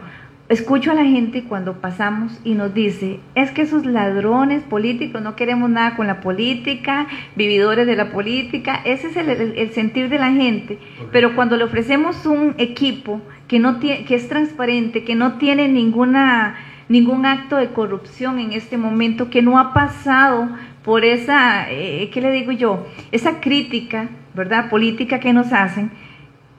[0.48, 5.36] escucho a la gente cuando pasamos y nos dice, es que esos ladrones políticos, no
[5.36, 7.06] queremos nada con la política,
[7.36, 10.78] vividores de la política, ese es el, sentir de la gente,
[11.12, 15.68] pero cuando le ofrecemos un equipo que, no tiene, que es transparente, que no tiene
[15.68, 16.56] ninguna,
[16.88, 20.48] ningún acto de corrupción en este momento, que no ha pasado
[20.82, 22.86] por esa, eh, ¿qué le digo yo?
[23.12, 24.70] Esa crítica, ¿verdad?
[24.70, 25.90] Política que nos hacen,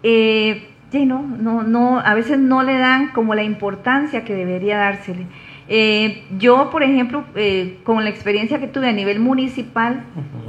[0.03, 4.77] eh, sí, no, no, no, a veces no le dan como la importancia que debería
[4.77, 5.25] dársele.
[5.67, 10.03] Eh, yo, por ejemplo, eh, con la experiencia que tuve a nivel municipal,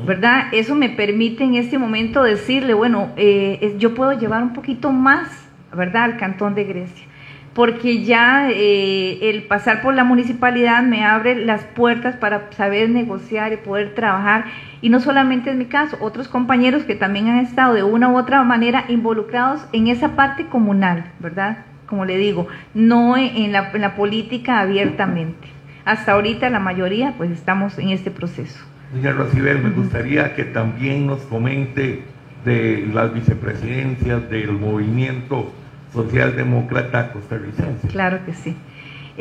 [0.07, 0.47] ¿verdad?
[0.53, 5.29] Eso me permite en este momento decirle, bueno, eh, yo puedo llevar un poquito más,
[5.75, 7.07] ¿verdad?, al Cantón de Grecia
[7.55, 13.53] porque ya eh, el pasar por la municipalidad me abre las puertas para saber negociar
[13.53, 14.45] y poder trabajar.
[14.83, 18.17] Y no solamente en mi caso, otros compañeros que también han estado de una u
[18.17, 21.59] otra manera involucrados en esa parte comunal, ¿verdad?
[21.87, 25.49] Como le digo, no en la, en la política abiertamente.
[25.85, 28.59] Hasta ahorita la mayoría pues estamos en este proceso.
[28.93, 32.03] Doña Rosibel, me gustaría que también nos comente
[32.45, 35.53] de las vicepresidencias del movimiento
[35.93, 37.89] socialdemócrata costarricense.
[37.89, 38.57] Claro que sí.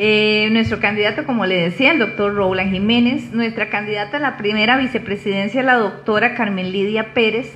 [0.02, 4.78] Eh, nuestro candidato, como le decía, el doctor Roland Jiménez, nuestra candidata a la primera
[4.78, 7.52] vicepresidencia, la doctora Carmen Lidia Pérez.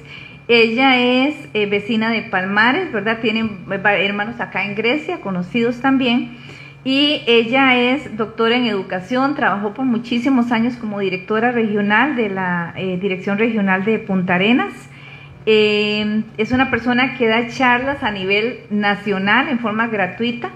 [0.46, 3.20] Ella es eh, vecina de Palmares, ¿verdad?
[3.20, 6.36] Tienen hermanos acá en Grecia, conocidos también.
[6.84, 12.74] Y ella es doctora en educación, trabajó por muchísimos años como directora regional de la
[12.76, 14.90] eh, Dirección Regional de Punta Arenas
[15.46, 20.50] eh, es una persona que da charlas a nivel nacional en forma gratuita.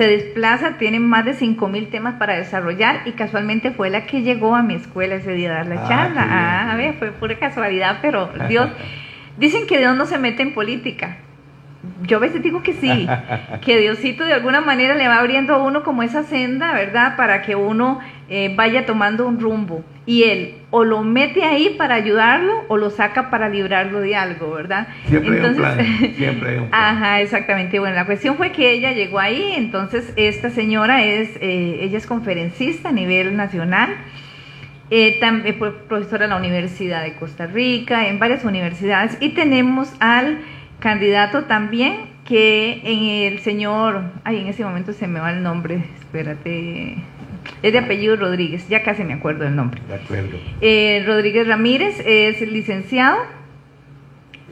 [0.00, 4.22] Se desplaza, tiene más de 5 mil temas para desarrollar y casualmente fue la que
[4.22, 6.26] llegó a mi escuela ese día a dar la ah, charla.
[6.26, 8.70] Ah, a ver, fue pura casualidad, pero Dios.
[9.36, 11.18] Dicen que Dios no se mete en política.
[12.04, 13.06] Yo a veces digo que sí,
[13.60, 17.14] que Diosito de alguna manera le va abriendo a uno como esa senda, ¿verdad?
[17.18, 19.84] Para que uno eh, vaya tomando un rumbo.
[20.06, 24.52] Y él o lo mete ahí para ayudarlo o lo saca para librarlo de algo,
[24.52, 24.88] ¿verdad?
[25.06, 26.14] Siempre entonces, hay un plan.
[26.16, 26.84] Siempre hay un plan.
[26.84, 27.78] Ajá, exactamente.
[27.78, 32.06] Bueno, la cuestión fue que ella llegó ahí, entonces esta señora es, eh, ella es
[32.06, 33.96] conferencista a nivel nacional.
[34.90, 39.92] Eh, también fue profesora en la Universidad de Costa Rica, en varias universidades, y tenemos
[40.00, 40.38] al
[40.80, 45.84] candidato también que en el señor, ay, en ese momento se me va el nombre,
[45.98, 46.96] espérate,
[47.62, 49.80] es de apellido Rodríguez, ya casi me acuerdo del nombre.
[49.88, 50.38] De acuerdo.
[50.60, 53.18] Eh, Rodríguez Ramírez es licenciado.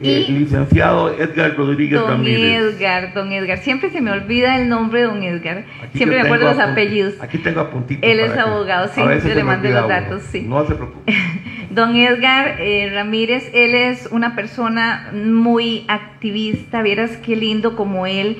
[0.01, 3.57] Eh, y licenciado Edgar Rodríguez don Edgar, don Edgar.
[3.57, 5.65] Siempre se me olvida el nombre de don Edgar.
[5.93, 7.15] Siempre me acuerdo los apellidos.
[7.19, 8.05] Aquí tengo apuntito.
[8.07, 10.43] Él es abogado, sí, yo le mandé los datos, sí.
[10.43, 11.13] No se preocupe.
[11.71, 16.81] don Edgar eh, Ramírez, él es una persona muy activista.
[16.81, 18.37] Vieras qué lindo como él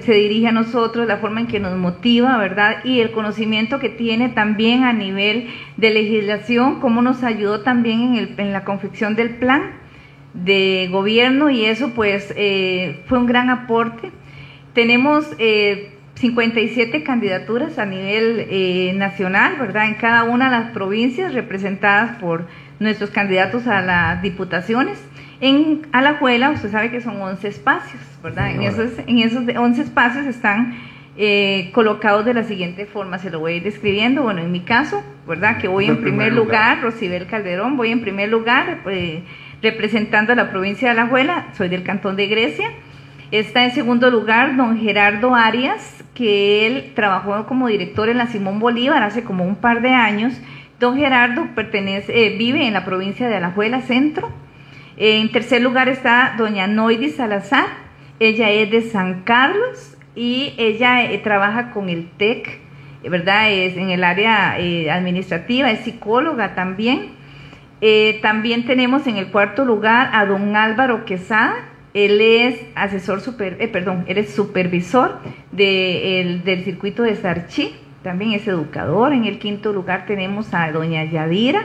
[0.00, 2.84] se, dirige a nosotros, la forma en que nos motiva, ¿verdad?
[2.84, 8.14] Y el conocimiento que tiene también a nivel de legislación, cómo nos ayudó también en,
[8.16, 9.80] el, en la confección del plan
[10.34, 14.10] de gobierno y eso pues eh, fue un gran aporte.
[14.74, 19.86] Tenemos eh, 57 candidaturas a nivel eh, nacional, ¿verdad?
[19.86, 22.46] En cada una de las provincias representadas por
[22.78, 24.98] nuestros candidatos a las diputaciones.
[25.40, 28.50] En Alajuela, usted sabe que son 11 espacios, ¿verdad?
[28.50, 30.78] En esos, en esos 11 espacios están
[31.16, 34.22] eh, colocados de la siguiente forma, se lo voy a ir describiendo.
[34.22, 35.58] Bueno, en mi caso, ¿verdad?
[35.58, 38.80] Que voy en primer lugar, lugar, Rocibel Calderón, voy en primer lugar.
[38.82, 39.22] Pues,
[39.62, 42.70] representando a la provincia de Alajuela, soy del Cantón de Grecia.
[43.30, 48.58] Está en segundo lugar don Gerardo Arias, que él trabajó como director en la Simón
[48.58, 50.40] Bolívar hace como un par de años.
[50.80, 54.30] Don Gerardo pertenece, eh, vive en la provincia de Alajuela Centro.
[55.02, 57.64] En tercer lugar está doña Noidis Salazar,
[58.18, 62.60] ella es de San Carlos y ella eh, trabaja con el TEC,
[63.08, 63.50] ¿verdad?
[63.50, 67.12] Es en el área eh, administrativa, es psicóloga también.
[67.80, 71.54] Eh, también tenemos en el cuarto lugar a don Álvaro Quesada.
[71.94, 75.18] Él es asesor super, perdón, él es supervisor
[75.50, 79.14] del circuito de Sarchi, también es educador.
[79.14, 81.62] En el quinto lugar tenemos a doña Yadira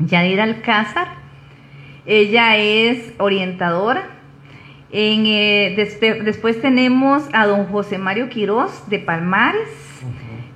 [0.00, 1.21] Yadira Alcázar.
[2.06, 4.02] Ella es orientadora.
[4.90, 5.74] En, eh,
[6.24, 9.68] después tenemos a don José Mario Quiroz de Palmares.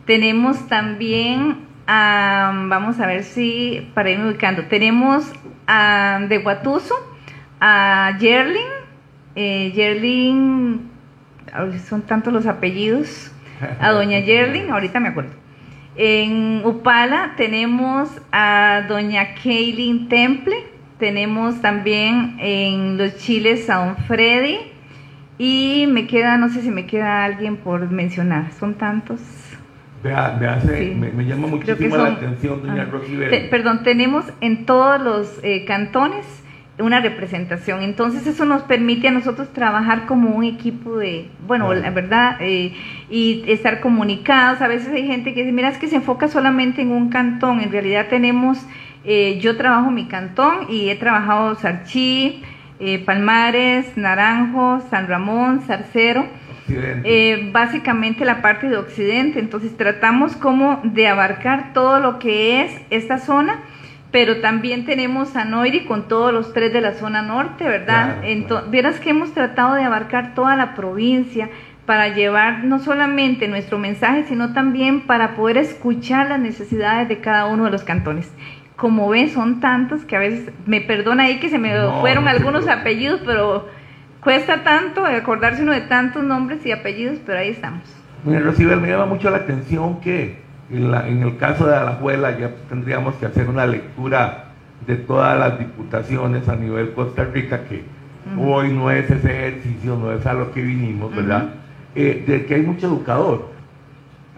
[0.04, 5.32] Tenemos también a, vamos a ver si, para irme ubicando, tenemos
[5.66, 6.94] a, de Guatuso
[7.60, 8.66] a Yerlin.
[9.34, 10.90] Eh, Yerlin,
[11.88, 13.32] son tantos los apellidos.
[13.80, 15.32] A doña Yerlin, ahorita me acuerdo.
[15.96, 20.56] En Upala tenemos a doña Kaylin Temple,
[20.98, 24.58] tenemos también en los chiles a don Freddy
[25.38, 29.20] y me queda, no sé si me queda alguien por mencionar, son tantos.
[30.02, 33.18] Vea, me, llama muchísimo la atención, doña Rosy
[33.50, 36.24] Perdón, tenemos en todos los eh, cantones
[36.78, 37.82] una representación.
[37.82, 42.74] Entonces eso nos permite a nosotros trabajar como un equipo de, bueno, la verdad, eh,
[43.08, 44.60] y estar comunicados.
[44.60, 47.60] A veces hay gente que dice, mira, es que se enfoca solamente en un cantón.
[47.60, 48.58] En realidad tenemos,
[49.06, 52.42] eh, yo trabajo mi cantón y he trabajado Sarchí,
[52.80, 56.26] eh, Palmares, Naranjo, San Ramón, Zarcero.
[57.52, 59.38] básicamente la parte de Occidente.
[59.38, 63.62] Entonces tratamos como de abarcar todo lo que es esta zona
[64.16, 68.18] pero también tenemos a Noiri con todos los tres de la zona norte, ¿verdad?
[68.22, 71.50] Entonces, Vieras que hemos tratado de abarcar toda la provincia
[71.84, 77.46] para llevar no solamente nuestro mensaje, sino también para poder escuchar las necesidades de cada
[77.46, 78.32] uno de los cantones.
[78.76, 82.68] Como ven, son tantos que a veces, me perdona ahí que se me fueron algunos
[82.68, 83.68] apellidos, pero
[84.20, 87.82] cuesta tanto acordarse uno de tantos nombres y apellidos, pero ahí estamos.
[88.24, 93.14] Mira, Rocibel, me llama mucho la atención que en, el caso de Alajuela ya tendríamos
[93.16, 94.46] que hacer una lectura
[94.86, 97.84] de todas las diputaciones a nivel Costa Rica, que
[98.38, 101.50] hoy no es ese ejercicio, no es a lo que vinimos, ¿verdad?
[101.94, 103.50] Eh, de que hay mucho educador.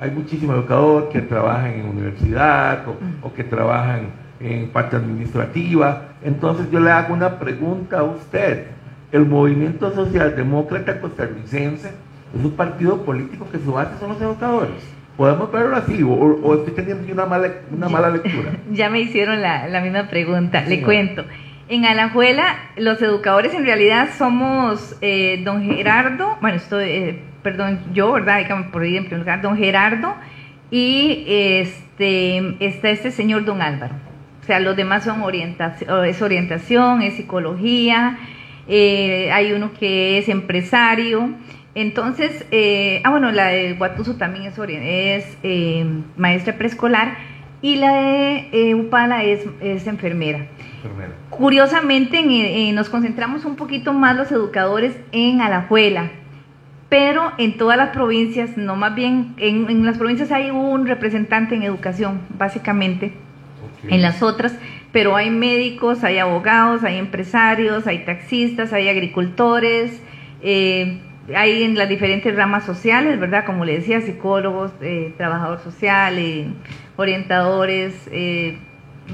[0.01, 2.85] Hay muchísimo educador que trabajan en universidad
[3.23, 6.09] o, que trabajan en parte administrativa.
[6.23, 8.67] Entonces yo le hago una pregunta a usted.
[9.11, 14.99] El movimiento socialdemócrata costarricense es un partido político que su base son los educadores.
[15.17, 18.53] ¿Podemos verlo así o, estoy teniendo una mala, una mala lectura?
[18.71, 21.25] ya me hicieron la, misma pregunta, le cuento.
[21.69, 28.13] En Alajuela, los educadores en realidad somos eh, don Gerardo, bueno, estoy, eh, perdón, yo,
[28.13, 28.39] ¿verdad?
[28.39, 30.15] Dígame por ejemplo, don Gerardo
[30.71, 34.08] y este, está este señor don Álvaro.
[34.49, 38.19] O sea, los demás son orientación, es orientación, es psicología,
[38.67, 41.35] eh, hay uno que es empresario.
[41.75, 45.85] Entonces, eh, ah, bueno, la de Guatuso también es, es eh,
[46.17, 47.19] maestra preescolar
[47.61, 49.47] y la de eh, Upala es,
[49.87, 50.47] enfermera.
[51.29, 56.11] Curiosamente, nos concentramos un poquito más los educadores en Alajuela,
[56.89, 61.65] pero en todas las provincias, no más bien, en, las provincias hay un representante en
[61.65, 63.13] educación, básicamente,
[63.85, 64.55] en las otras,
[64.93, 70.03] pero hay médicos, hay abogados, hay empresarios, hay taxistas, hay agricultores,
[70.43, 71.01] eh,
[71.35, 73.45] hay en las diferentes ramas sociales, ¿verdad?
[73.45, 76.49] Como le decía, psicólogos, eh, trabajadores sociales,
[76.97, 78.59] orientadores, eh,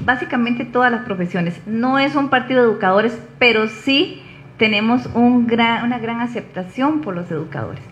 [0.05, 1.61] básicamente todas las profesiones.
[1.65, 4.21] No es un partido de educadores, pero sí
[4.57, 7.83] tenemos un gran, una gran aceptación por los educadores.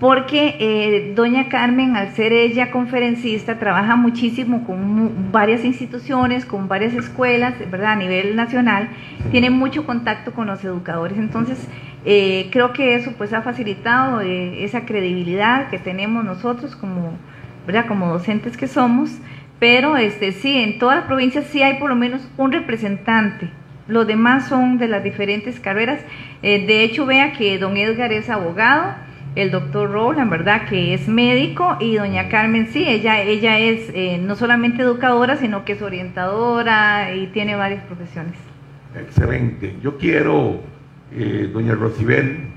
[0.00, 6.94] Porque eh, doña Carmen, al ser ella conferencista, trabaja muchísimo con varias instituciones, con varias
[6.94, 7.92] escuelas, ¿verdad?
[7.92, 8.88] A nivel nacional,
[9.30, 11.18] tiene mucho contacto con los educadores.
[11.18, 11.68] Entonces,
[12.06, 17.12] eh, creo que eso pues ha facilitado eh, esa credibilidad que tenemos nosotros como,
[17.66, 17.84] ¿verdad?
[17.86, 19.10] como docentes que somos,
[19.58, 23.50] pero este sí, en todas las provincias sí hay por lo menos un representante.
[23.86, 26.00] Los demás son de las diferentes carreras.
[26.42, 28.94] Eh, de hecho, vea que don Edgar es abogado,
[29.34, 30.68] el doctor Roland, ¿verdad?
[30.68, 35.72] Que es médico y doña Carmen, sí, ella, ella es no solamente educadora, sino que
[35.72, 38.34] es orientadora y tiene varias profesiones.
[38.96, 39.76] Excelente.
[39.82, 40.60] Yo quiero
[41.12, 42.48] eh, doña Rosibel,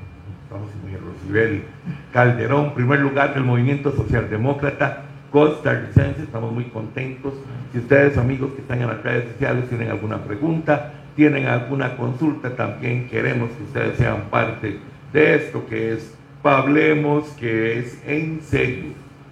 [0.50, 1.64] vamos doña Rosibel
[2.12, 7.34] Calderón, primer lugar del movimiento socialdemócrata costarricense, estamos muy contentos.
[7.72, 12.56] Si ustedes, amigos que están en las redes sociales, tienen alguna pregunta, tienen alguna consulta,
[12.56, 14.78] también queremos que ustedes sean parte
[15.12, 18.92] de esto que es Hablemos, que es en serio,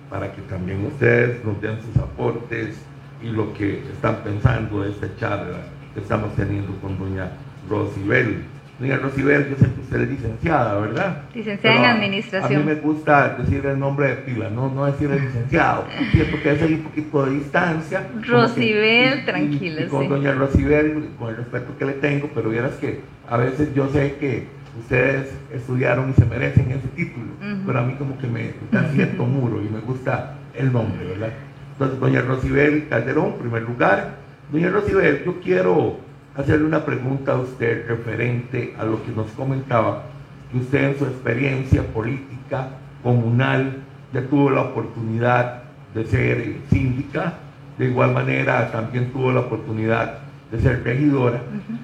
[0.09, 2.77] para que también ustedes nos den sus aportes
[3.21, 5.57] y lo que están pensando de esta charla
[5.93, 7.31] que estamos teniendo con doña
[7.69, 8.43] Rosibel.
[8.79, 11.23] Doña Rosibel, yo sé que usted es licenciada, ¿verdad?
[11.35, 12.61] Licenciada en Administración.
[12.61, 16.41] A mí me gusta decir el nombre de pila, no, no decir el licenciado, Siento
[16.41, 18.07] que hay un poquito de distancia.
[18.25, 19.87] Rosibel, tranquila.
[19.89, 23.89] con doña Rosibel, con el respeto que le tengo, pero vieras que a veces yo
[23.89, 27.27] sé que ustedes estudiaron y se merecen ese título,
[27.65, 31.29] pero a mí como que me da cierto muro y me gusta el nombre, ¿verdad?
[31.73, 35.95] Entonces, doña Rosibel Calderón, primer lugar, Doña Rosibel, yo quiero
[36.35, 40.03] hacerle una pregunta a usted referente a lo que nos comentaba,
[40.51, 42.67] que usted en su experiencia política
[43.01, 43.77] comunal
[44.13, 45.63] ya tuvo la oportunidad
[45.95, 47.35] de ser síndica,
[47.77, 50.19] de igual manera también tuvo la oportunidad
[50.51, 51.41] de ser regidora.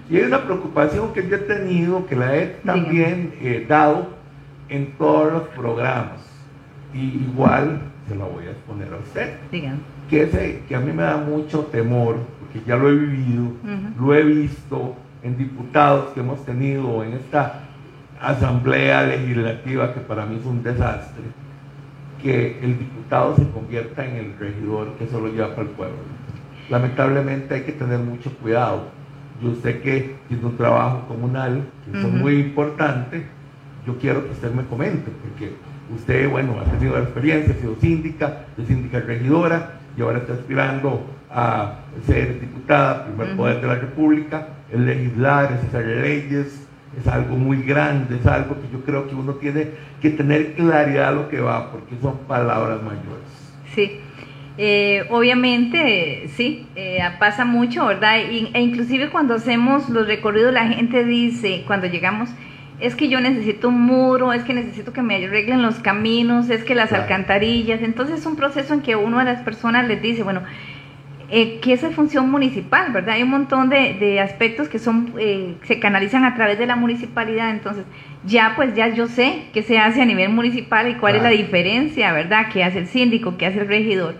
[0.09, 4.09] Y hay una preocupación que yo he tenido, que la he también eh, dado
[4.69, 6.19] en todos los programas.
[6.93, 9.33] Y igual se la voy a exponer a usted.
[10.09, 13.51] Que, ese, que a mí me da mucho temor, porque ya lo he vivido,
[13.99, 17.63] lo he visto en diputados que hemos tenido en esta
[18.21, 21.23] asamblea legislativa que para mí es un desastre,
[22.21, 25.97] que el diputado se convierta en el regidor que solo lleva para el pueblo.
[26.69, 28.89] Lamentablemente hay que tener mucho cuidado.
[29.41, 33.25] Yo sé que tiene un trabajo comunal, que es muy importante.
[33.85, 35.53] Yo quiero que usted me comente, porque
[35.95, 40.33] usted, bueno, ha tenido la experiencia, ha sido síndica, es síndica regidora y ahora está
[40.33, 46.67] aspirando a ser diputada, primer poder de la República, el legislar, es hacer leyes,
[46.99, 49.69] es algo muy grande, es algo que yo creo que uno tiene
[50.01, 53.53] que tener claridad lo que va, porque son palabras mayores.
[53.73, 53.99] Sí,
[54.57, 58.17] eh, obviamente sí, eh, pasa mucho, ¿verdad?
[58.17, 62.29] e inclusive cuando hacemos los recorridos la gente dice, cuando llegamos,
[62.79, 66.63] es que yo necesito un muro, es que necesito que me arreglen los caminos, es
[66.63, 70.23] que las alcantarillas, entonces es un proceso en que uno de las personas les dice,
[70.23, 70.41] bueno,
[71.29, 73.15] eh, que esa es función municipal, ¿verdad?
[73.15, 77.49] Hay un montón de, aspectos que son eh, se canalizan a través de la municipalidad,
[77.49, 77.83] entonces
[78.23, 81.29] ya pues ya yo sé qué se hace a nivel municipal y cuál es la
[81.29, 82.47] diferencia, ¿verdad?
[82.53, 84.15] ¿Qué hace el síndico, qué hace el regidor?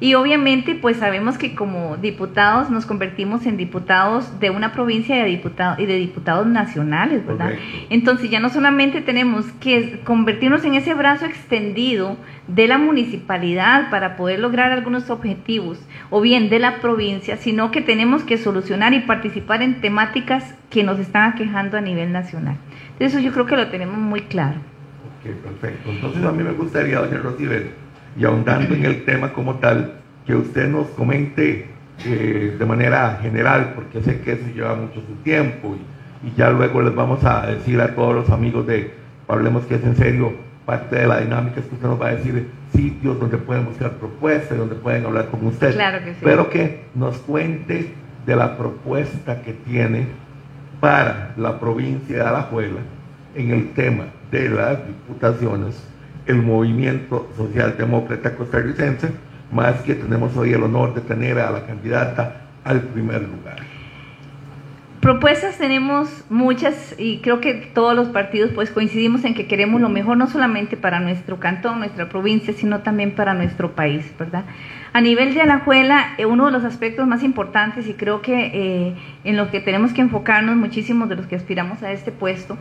[0.00, 5.20] Y obviamente, pues sabemos que como diputados nos convertimos en diputados de una provincia y
[5.20, 7.54] de, diputados, y de diputados nacionales, ¿verdad?
[7.90, 14.16] Entonces ya no solamente tenemos que convertirnos en ese brazo extendido de la municipalidad para
[14.16, 15.80] poder lograr algunos objetivos,
[16.10, 20.84] o bien de la provincia, sino que tenemos que solucionar y participar en temáticas que
[20.84, 22.56] nos están aquejando a nivel nacional.
[23.00, 24.60] Eso yo creo que lo tenemos muy claro.
[25.20, 25.90] Ok, perfecto.
[25.90, 27.70] Entonces a mí me gustaría, doña Rosibel,
[28.18, 29.94] y ahondando en el tema como tal,
[30.26, 31.66] que usted nos comente
[32.04, 36.82] eh, de manera general, porque sé que eso lleva mucho su tiempo y, ya luego
[36.82, 38.92] les vamos a decir a todos los amigos de
[39.28, 40.32] Hablemos que es en serio,
[40.66, 43.92] parte de la dinámica es que usted nos va a decir sitios donde pueden buscar
[43.92, 45.74] propuestas, donde pueden hablar con usted.
[45.74, 46.20] Claro que sí.
[46.22, 47.92] Pero que nos cuente
[48.26, 50.06] de la propuesta que tiene
[50.80, 52.80] para la provincia de Alajuela
[53.34, 55.76] en el tema de las diputaciones
[56.28, 59.10] el movimiento socialdemócrata costarricense,
[59.50, 63.56] más que tenemos hoy el honor de tener a la candidata al primer lugar.
[65.00, 69.88] Propuestas tenemos muchas y creo que todos los partidos pues coincidimos en que queremos lo
[69.88, 74.44] mejor no solamente para nuestro cantón, nuestra provincia, sino también para nuestro país, ¿verdad?
[74.92, 78.94] A nivel de Alajuela, eh, uno de los aspectos más importantes y creo que eh,
[79.24, 82.56] en lo que tenemos que enfocarnos muchísimos de los que aspiramos a este puesto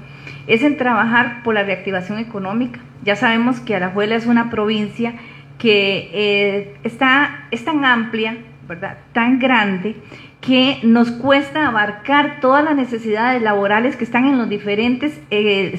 [0.45, 2.80] es en trabajar por la reactivación económica.
[3.03, 5.13] Ya sabemos que Alajuela es una provincia
[5.57, 8.97] que eh, está, es tan amplia, ¿verdad?
[9.13, 9.95] tan grande,
[10.41, 15.19] que nos cuesta abarcar todas las necesidades laborales que están en los diferentes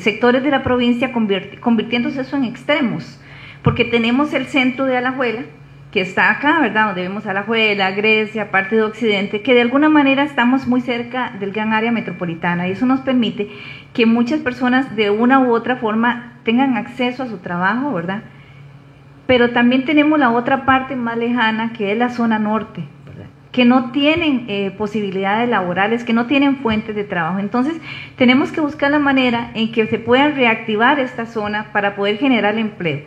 [0.03, 3.21] sectores de la provincia, convirtiéndose eso en extremos,
[3.63, 5.43] porque tenemos el centro de Alajuela,
[5.99, 6.87] está acá, ¿verdad?
[6.87, 10.81] Donde vemos a la Juela, Grecia, parte de Occidente, que de alguna manera estamos muy
[10.81, 13.51] cerca del gran área metropolitana y eso nos permite
[13.93, 18.23] que muchas personas de una u otra forma tengan acceso a su trabajo, ¿verdad?
[19.27, 22.85] Pero también tenemos la otra parte más lejana que es la zona norte,
[23.53, 27.39] que no tienen eh, posibilidades laborales, que no tienen fuentes de trabajo.
[27.39, 27.81] Entonces,
[28.17, 32.59] tenemos que buscar la manera en que se pueda reactivar esta zona para poder generar
[32.59, 33.01] empleo.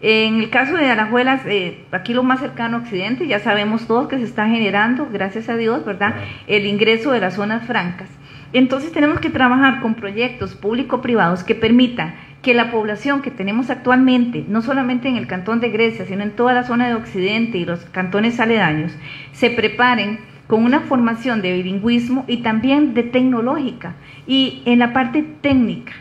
[0.00, 4.08] En el caso de Alajuelas, eh, aquí lo más cercano a Occidente, ya sabemos todos
[4.08, 6.14] que se está generando, gracias a Dios, ¿verdad?,
[6.46, 8.08] el ingreso de las zonas francas.
[8.52, 14.44] Entonces tenemos que trabajar con proyectos público-privados que permitan que la población que tenemos actualmente,
[14.48, 17.64] no solamente en el cantón de Grecia, sino en toda la zona de Occidente y
[17.64, 18.96] los cantones aledaños,
[19.32, 23.96] se preparen con una formación de bilingüismo y también de tecnológica
[24.26, 25.92] y en la parte técnica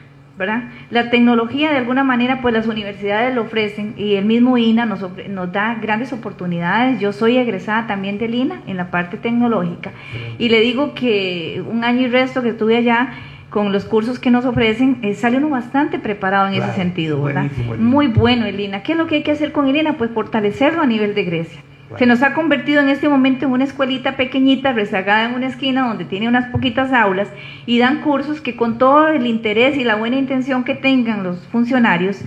[0.89, 5.01] la tecnología de alguna manera pues las universidades lo ofrecen y el mismo INA nos,
[5.29, 6.99] nos da grandes oportunidades.
[6.99, 9.93] Yo soy egresada también del INA en la parte tecnológica
[10.38, 13.13] y le digo que un año y resto que estuve allá
[13.49, 17.45] con los cursos que nos ofrecen, eh, sale uno bastante preparado en ese sentido, ¿verdad?
[17.79, 18.83] Muy bueno el INA.
[18.83, 19.97] ¿Qué es lo que hay que hacer con el INA?
[19.97, 21.61] Pues fortalecerlo a nivel de Grecia.
[21.95, 25.88] Se nos ha convertido en este momento en una escuelita pequeñita, rezagada en una esquina
[25.88, 27.29] donde tiene unas poquitas aulas
[27.65, 31.47] y dan cursos que con todo el interés y la buena intención que tengan los
[31.47, 32.21] funcionarios,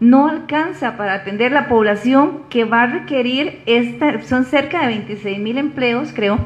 [0.00, 5.38] no alcanza para atender la población que va a requerir, esta, son cerca de 26
[5.38, 6.38] mil empleos, creo,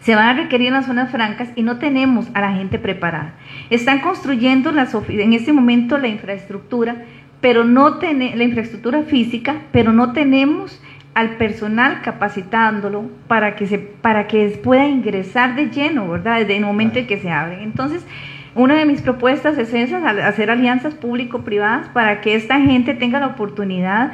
[0.00, 3.34] se van a requerir en las zonas francas y no tenemos a la gente preparada.
[3.70, 7.04] Están construyendo las, en este momento la infraestructura,
[7.40, 10.80] pero no la infraestructura física, pero no tenemos
[11.16, 16.40] al personal capacitándolo para que se para que pueda ingresar de lleno, ¿verdad?
[16.40, 17.60] Desde el momento en que se abren.
[17.60, 18.06] Entonces,
[18.54, 23.28] una de mis propuestas es esa, hacer alianzas público-privadas para que esta gente tenga la
[23.28, 24.12] oportunidad.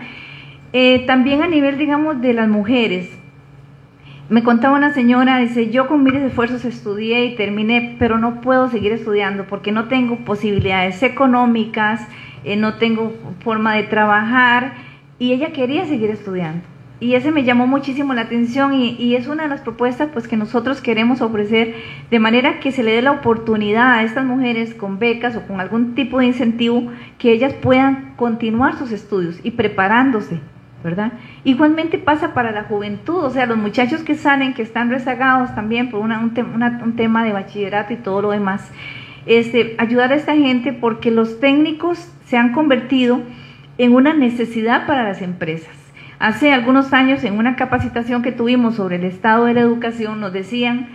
[0.72, 3.10] Eh, también a nivel, digamos, de las mujeres.
[4.28, 8.40] Me contaba una señora, dice, yo con miles de esfuerzos estudié y terminé, pero no
[8.40, 12.06] puedo seguir estudiando porque no tengo posibilidades económicas,
[12.44, 14.74] eh, no tengo forma de trabajar
[15.18, 16.71] y ella quería seguir estudiando
[17.02, 20.36] y ese me llamó muchísimo la atención y, es una de las propuestas pues que
[20.36, 21.74] nosotros queremos ofrecer
[22.12, 25.60] de manera que se le dé la oportunidad a estas mujeres con becas o con
[25.60, 30.38] algún tipo de incentivo que ellas puedan continuar sus estudios y preparándose,
[30.84, 31.14] ¿verdad?
[31.42, 35.90] Igualmente pasa para la juventud, o sea, los muchachos que salen, que están rezagados también
[35.90, 38.70] por un, un, tema de bachillerato y todo lo demás,
[39.26, 43.22] este, ayudar a esta gente porque los técnicos se han convertido
[43.76, 45.81] en una necesidad para las empresas
[46.22, 50.32] Hace algunos años, en una capacitación que tuvimos sobre el estado de la educación, nos
[50.32, 50.86] decían,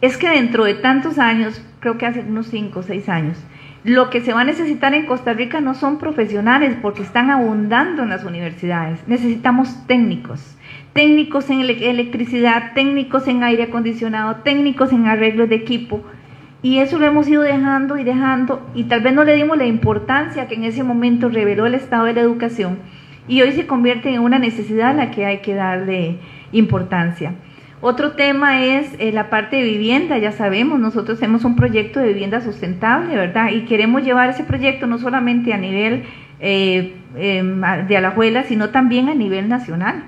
[0.00, 3.36] es que dentro de tantos años, creo que hace unos 5 o 6 años,
[3.84, 8.04] lo que se va a necesitar en Costa Rica no son profesionales porque están abundando
[8.04, 9.06] en las universidades.
[9.06, 10.56] Necesitamos técnicos,
[10.94, 16.02] técnicos en electricidad, técnicos en aire acondicionado, técnicos en arreglo de equipo.
[16.62, 19.66] Y eso lo hemos ido dejando y dejando y tal vez no le dimos la
[19.66, 22.78] importancia que en ese momento reveló el estado de la educación
[23.30, 26.16] y hoy se convierte en una necesidad a la que hay que darle
[26.50, 27.34] importancia.
[27.80, 32.08] Otro tema es eh, la parte de vivienda, ya sabemos, nosotros tenemos un proyecto de
[32.08, 33.52] vivienda sustentable, ¿verdad?
[33.52, 36.02] Y queremos llevar ese proyecto no solamente a nivel
[36.40, 40.02] eh, em, de Alajuela, sino también a nivel nacional.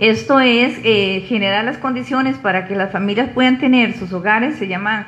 [0.00, 4.66] Esto es eh, generar las condiciones para que las familias puedan tener sus hogares, se
[4.66, 5.06] llaman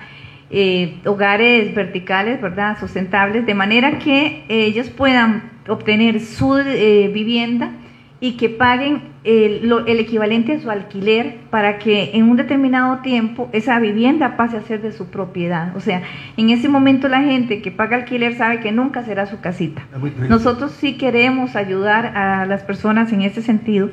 [1.05, 2.79] hogares verticales, ¿verdad?
[2.79, 7.73] Sustentables, de manera que ellos puedan obtener su eh, vivienda
[8.21, 13.51] y que paguen el, el, equivalente a su alquiler para que en un determinado tiempo
[13.53, 15.77] esa vivienda pase a ser de su propiedad.
[15.77, 16.03] O sea,
[16.37, 19.83] en ese momento la gente que paga alquiler sabe que nunca será su casita.
[20.29, 23.91] Nosotros sí queremos ayudar a las personas en ese sentido.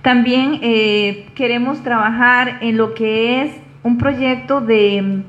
[0.00, 3.52] También eh, queremos trabajar en lo que es
[3.82, 5.22] un proyecto de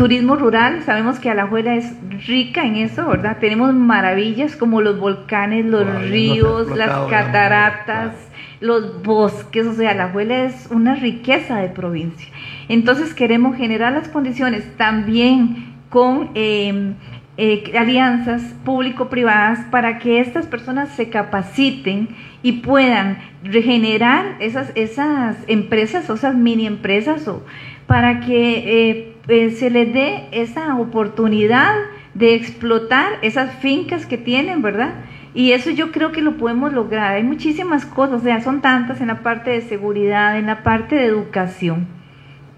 [0.00, 1.92] Turismo rural, sabemos que Alajuela es
[2.26, 3.36] rica en eso, ¿verdad?
[3.38, 8.14] Tenemos maravillas como los volcanes, los ríos, las cataratas,
[8.62, 12.26] los bosques, o sea, Alajuela es una riqueza de provincia.
[12.70, 16.94] Entonces queremos generar las condiciones también con em,
[17.36, 22.08] eh, alianzas público-privadas para que estas personas se capaciten
[22.42, 27.44] y puedan regenerar esas, esas empresas o esas mini empresas o
[27.86, 31.74] para que eh, eh, se les dé esa oportunidad
[32.14, 34.94] de explotar esas fincas que tienen, ¿verdad?
[35.32, 37.14] Y eso yo creo que lo podemos lograr.
[37.14, 40.96] Hay muchísimas cosas, o sea, son tantas en la parte de seguridad, en la parte
[40.96, 41.86] de educación.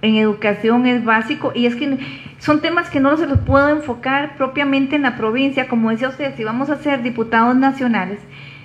[0.01, 1.99] En educación es básico y es que
[2.39, 6.35] son temas que no se los puedo enfocar propiamente en la provincia, como decía usted,
[6.37, 8.19] si vamos a ser diputados nacionales,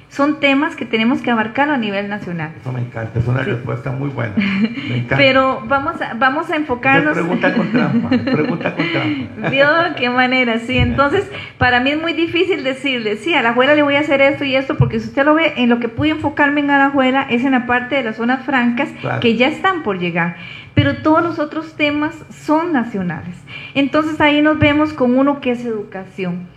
[0.10, 2.52] son temas que tenemos que abarcar a nivel nacional.
[2.60, 4.34] Eso me encanta, es una respuesta muy buena.
[4.38, 5.18] Me encanta.
[5.18, 7.14] Pero vamos a, vamos a enfocarnos.
[7.14, 9.50] pregunta con trampa, pregunta con trampa.
[9.50, 10.60] ¿Vio qué manera?
[10.60, 14.00] Sí, entonces para mí es muy difícil decirle, sí, a la abuela le voy a
[14.00, 16.72] hacer esto y esto, porque si usted lo ve, en lo que pude enfocarme en
[16.72, 18.90] Alajuela es en la parte de las zonas francas
[19.20, 20.38] que ya están por llegar.
[20.74, 23.36] Pero todos los otros temas son nacionales.
[23.74, 26.48] Entonces ahí nos vemos con uno que es educación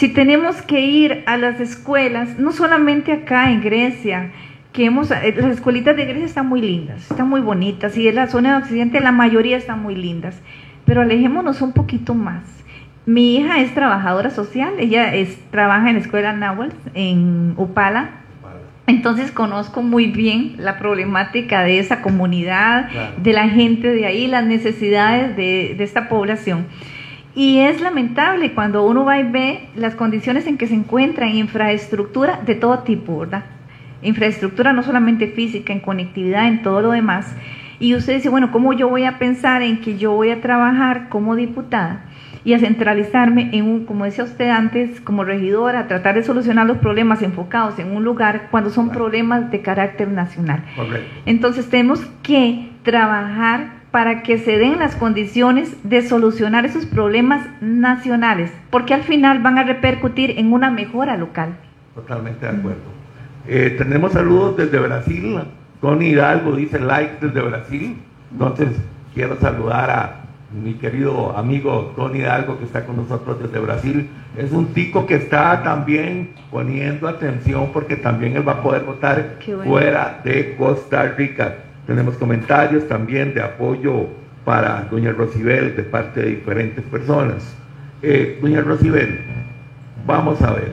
[0.00, 4.30] si tenemos que ir a las escuelas, no solamente acá en Grecia,
[4.72, 8.14] que hemos, eh, las escuelitas de Grecia están muy lindas, están muy bonitas, y en
[8.14, 10.40] la zona de Occidente la mayoría están muy lindas,
[10.86, 12.44] pero alejémonos un poquito más.
[13.04, 18.22] Mi hija es trabajadora social, ella es, trabaja en la escuela Nahuatl en Upala,
[18.86, 22.88] entonces conozco muy bien la problemática de esa comunidad,
[23.18, 26.64] de la gente de ahí, las necesidades de, de esta población.
[27.34, 31.36] Y es lamentable cuando uno va y ve las condiciones en que se encuentra en
[31.36, 33.44] infraestructura de todo tipo, ¿verdad?
[34.02, 37.34] Infraestructura no solamente física, en conectividad, en todo lo demás.
[37.78, 41.08] Y usted dice, bueno, ¿cómo yo voy a pensar en que yo voy a trabajar
[41.08, 42.04] como diputada
[42.44, 46.66] y a centralizarme en un, como decía usted antes, como regidora, a tratar de solucionar
[46.66, 50.64] los problemas enfocados en un lugar cuando son problemas de carácter nacional?
[51.26, 58.52] Entonces tenemos que trabajar para que se den las condiciones de solucionar esos problemas nacionales,
[58.70, 61.56] porque al final van a repercutir en una mejora local.
[61.94, 63.00] Totalmente de acuerdo.
[63.48, 65.40] Eh, tenemos saludos desde Brasil.
[65.80, 67.96] Tony Hidalgo dice like desde Brasil.
[68.30, 68.68] Entonces,
[69.14, 70.20] quiero saludar a
[70.52, 74.08] mi querido amigo Tony Hidalgo que está con nosotros desde Brasil.
[74.36, 79.36] Es un tico que está también poniendo atención porque también él va a poder votar
[79.64, 81.56] fuera de Costa Rica.
[81.90, 84.06] Tenemos comentarios también de apoyo
[84.44, 87.52] para doña Rosibel de parte de diferentes personas.
[88.00, 89.18] Eh, doña Rosibel,
[90.06, 90.70] vamos a ver,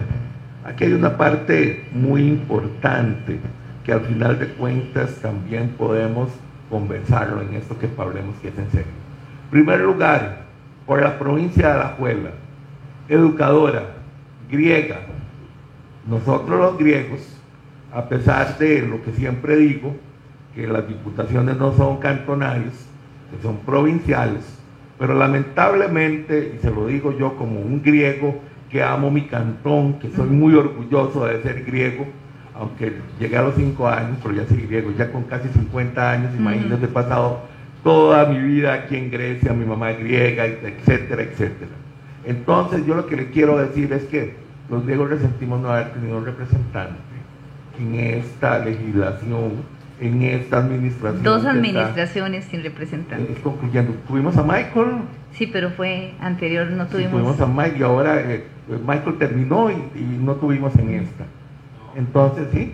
[0.63, 3.39] aquí hay una parte muy importante
[3.83, 6.29] que al final de cuentas también podemos
[6.69, 8.93] conversarlo en esto que hablemos que es en serio.
[9.49, 10.43] Primer lugar,
[10.85, 12.29] por la provincia de Alajuela,
[13.09, 13.85] educadora,
[14.51, 14.99] griega.
[16.07, 17.21] Nosotros los griegos,
[17.91, 19.95] a pesar de lo que siempre digo,
[20.57, 22.73] que las diputaciones no son cantonales,
[23.29, 24.43] que son provinciales,
[24.97, 28.41] pero lamentablemente, y se lo digo yo como un griego
[28.71, 32.07] que amo mi cantón, que soy muy orgulloso de ser griego,
[32.55, 36.31] aunque llegué a los cinco años, pero ya soy griego, ya con casi 50 años,
[36.35, 37.41] imagínense, he pasado
[37.83, 41.71] toda mi vida aquí en Grecia, mi mamá es griega, etcétera, etcétera.
[42.25, 44.33] Entonces yo lo que le quiero decir es que
[44.71, 46.97] los griegos resentimos no haber tenido un representante
[47.79, 51.23] en esta legislación, en esta administración.
[51.23, 53.33] Dos administraciones sin representante.
[53.41, 54.97] concluyendo, tuvimos a Michael.
[55.33, 57.13] Sí, pero fue anterior, no tuvimos.
[57.13, 58.45] tuvimos a Mike y ahora eh,
[58.85, 61.25] Michael terminó y, no tuvimos en esta.
[61.95, 62.73] Entonces, sí.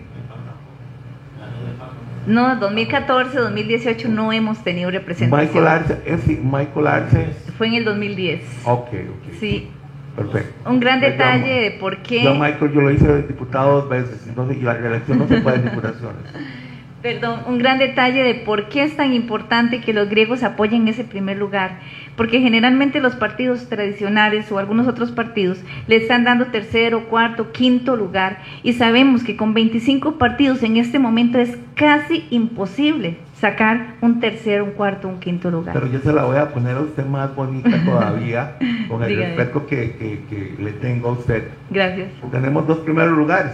[2.26, 5.46] No, 2014, 2018 no hemos tenido representación.
[5.46, 7.26] Michael Arce, es, Michael Arce.
[7.58, 8.40] Fue en el 2010.
[8.64, 9.34] Ok, ok.
[9.38, 9.70] Sí.
[10.16, 10.70] Perfecto.
[10.70, 12.22] Un gran detalle de por qué.
[12.22, 15.40] Yo, Michael, yo lo hice de diputado dos veces, entonces, y la reelección no se
[15.40, 16.22] puede en diputaciones.
[17.04, 21.04] Perdón, un gran detalle de por qué es tan importante que los griegos apoyen ese
[21.04, 21.80] primer lugar
[22.16, 27.94] porque generalmente los partidos tradicionales o algunos otros partidos le están dando tercero, cuarto, quinto
[27.94, 34.18] lugar y sabemos que con 25 partidos en este momento es casi imposible sacar un
[34.18, 35.74] tercero, un cuarto, un quinto lugar.
[35.74, 38.56] Pero yo se la voy a poner a usted más bonita todavía
[38.88, 41.48] con el respeto que, que le tengo a usted.
[41.68, 42.08] Gracias.
[42.30, 43.52] Tenemos dos primeros lugares.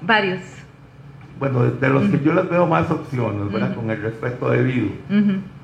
[0.00, 0.40] Varios
[1.38, 3.74] bueno, de los que yo les veo más opciones, ¿verdad?
[3.74, 4.88] Con el respeto debido.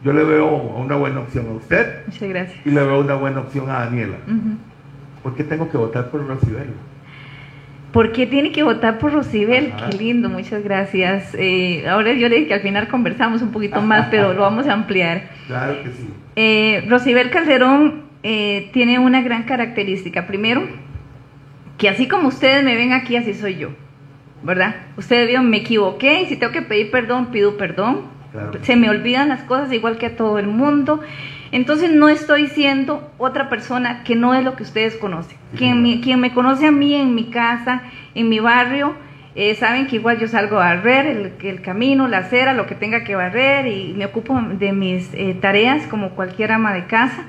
[0.05, 2.07] Yo le veo una buena opción a usted.
[2.07, 2.67] Muchas gracias.
[2.67, 4.17] Y le veo una buena opción a Daniela.
[5.23, 6.75] ¿Por qué tengo que votar por Rosibel?
[7.93, 9.73] ¿Por qué tiene que votar por Rosibel?
[9.91, 11.35] Qué lindo, muchas gracias.
[11.39, 14.67] Eh, ahora yo le dije que al final conversamos un poquito más, pero lo vamos
[14.67, 15.31] a ampliar.
[15.47, 16.09] Claro que sí.
[16.37, 20.27] Eh, Rosibel Calderón eh, tiene una gran característica.
[20.27, 20.63] Primero,
[21.77, 23.71] que así como ustedes me ven aquí, así soy yo.
[24.43, 24.77] ¿Verdad?
[24.97, 28.11] Ustedes vieron, me equivoqué y si tengo que pedir perdón, pido perdón.
[28.63, 31.01] Se me olvidan las cosas igual que a todo el mundo.
[31.51, 35.37] Entonces no estoy siendo otra persona que no es lo que ustedes conocen.
[35.57, 37.83] Quien, me, quien me conoce a mí en mi casa,
[38.15, 38.95] en mi barrio,
[39.35, 42.75] eh, saben que igual yo salgo a barrer el, el, camino, la acera, lo que
[42.75, 47.25] tenga que barrer y me ocupo de mis eh, tareas como cualquier ama de casa.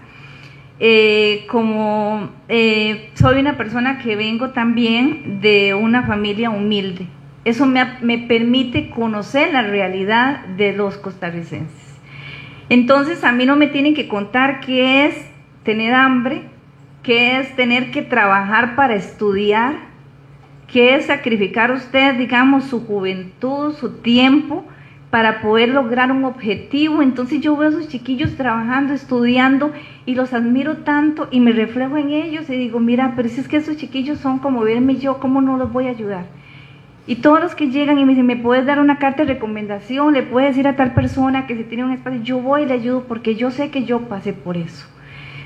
[0.79, 7.07] Eh, como eh, soy una persona que vengo también de una familia humilde,
[7.45, 11.99] eso me, me permite conocer la realidad de los costarricenses.
[12.69, 15.15] Entonces a mí no me tienen que contar qué es
[15.63, 16.43] tener hambre,
[17.03, 19.75] qué es tener que trabajar para estudiar,
[20.67, 24.65] qué es sacrificar usted, digamos, su juventud, su tiempo
[25.13, 27.03] para poder lograr un objetivo.
[27.03, 29.71] Entonces yo veo a esos chiquillos trabajando, estudiando
[30.07, 33.47] y los admiro tanto y me reflejo en ellos y digo, mira, pero si es
[33.47, 36.25] que esos chiquillos son como verme yo, ¿cómo no los voy a ayudar?
[37.05, 40.15] Y todos los que llegan y me dicen, ¿me puedes dar una carta de recomendación?
[40.15, 42.23] ¿Le puedes decir a tal persona que si tiene un espacio?
[42.23, 44.87] Yo voy y le ayudo porque yo sé que yo pasé por eso.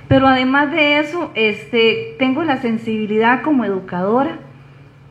[0.08, 4.40] Pero además de eso, este, tengo la sensibilidad como educadora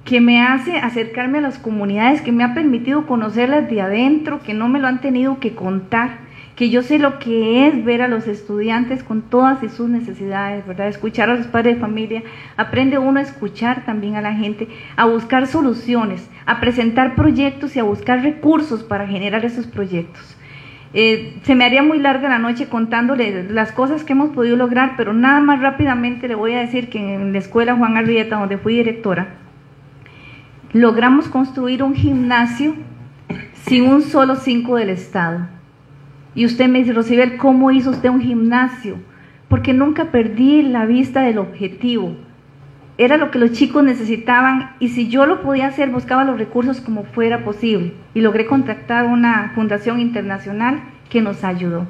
[0.07, 4.55] que me hace acercarme a las comunidades, que me ha permitido conocerlas de adentro, que
[4.55, 6.19] no me lo han tenido que contar,
[6.55, 10.87] que yo sé lo que es ver a los estudiantes con todas sus necesidades, ¿verdad?
[10.87, 12.23] Escuchar a los padres de familia,
[12.57, 17.81] aprende uno a escuchar también a la gente, a buscar soluciones, a presentar proyectos y
[17.81, 20.37] a buscar recursos para generar esos proyectos.
[20.95, 24.95] Eh, se me haría muy larga la noche contándole las cosas que hemos podido lograr,
[24.97, 28.57] pero nada más rápidamente le voy a decir que en la escuela Juan Arrieta, donde
[28.57, 29.46] fui directora,
[30.77, 32.75] logramos construir un gimnasio
[33.65, 35.49] sin un solo cinco del Estado.
[36.35, 38.99] Y usted me dice, Rosibel, ¿cómo hizo usted un gimnasio?
[39.49, 42.15] Porque nunca perdí la vista del objetivo.
[42.99, 46.83] Era lo que los chicos necesitaban y si yo lo podía hacer, buscaba los recursos
[46.83, 47.95] como fuera posible.
[48.13, 51.87] Y logré contactar una fundación internacional que nos ayudó.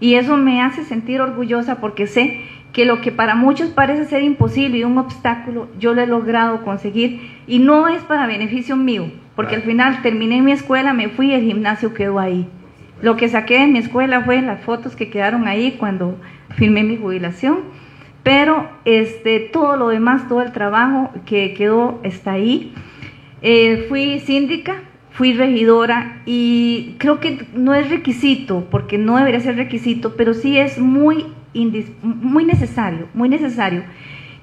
[0.00, 2.40] Y eso me hace sentir orgullosa porque sé
[2.76, 6.62] que lo que para muchos parece ser imposible y un obstáculo, yo lo he logrado
[6.62, 11.28] conseguir y no es para beneficio mío, porque al final terminé mi escuela, me fui
[11.28, 12.46] y el gimnasio quedó ahí.
[13.00, 16.18] Lo que saqué de mi escuela fue las fotos que quedaron ahí cuando
[16.50, 17.60] firmé mi jubilación,
[18.22, 22.74] pero este, todo lo demás, todo el trabajo que quedó está ahí.
[23.40, 29.56] Eh, fui síndica, fui regidora y creo que no es requisito, porque no debería ser
[29.56, 31.24] requisito, pero sí es muy,
[32.02, 33.82] muy necesario, muy necesario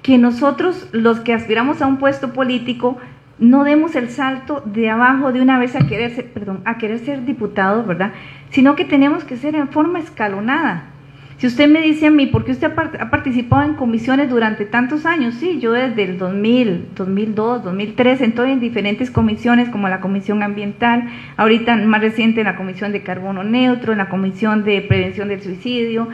[0.04, 2.98] que nosotros, los que aspiramos a un puesto político,
[3.40, 7.00] no demos el salto de abajo de una vez a querer ser, perdón, a querer
[7.00, 8.12] ser diputado, ¿verdad?
[8.52, 10.90] Sino que tenemos que ser en forma escalonada.
[11.38, 15.06] Si usted me dice a mí, ¿por qué usted ha participado en comisiones durante tantos
[15.06, 15.36] años?
[15.36, 21.10] Sí, yo desde el 2000, 2002, 2003 estoy en diferentes comisiones como la Comisión Ambiental,
[21.36, 25.42] ahorita más reciente en la Comisión de Carbono Neutro, en la Comisión de Prevención del
[25.42, 26.08] Suicidio,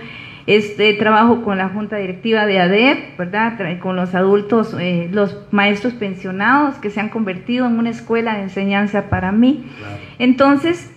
[0.50, 3.54] este trabajo con la junta directiva de ADEP, ¿verdad?
[3.80, 8.42] Con los adultos, eh, los maestros pensionados que se han convertido en una escuela de
[8.42, 9.66] enseñanza para mí.
[10.18, 10.92] Entonces,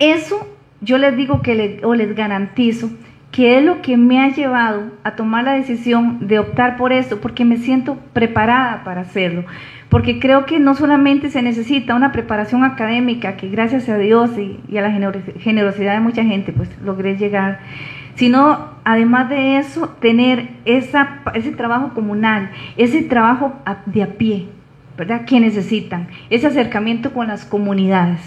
[0.00, 0.48] eso
[0.80, 2.90] yo les digo que o les garantizo
[3.30, 7.20] que es lo que me ha llevado a tomar la decisión de optar por esto,
[7.20, 9.44] porque me siento preparada para hacerlo,
[9.88, 14.76] porque creo que no solamente se necesita una preparación académica, que gracias a Dios y,
[14.76, 14.90] a la
[15.38, 17.60] generosidad de mucha gente, pues logré llegar,
[18.14, 23.54] sino además de eso, tener esa, ese trabajo comunal, ese trabajo
[23.86, 24.46] de a pie,
[24.96, 25.24] ¿verdad?
[25.24, 28.20] Que necesitan, ese acercamiento con las comunidades.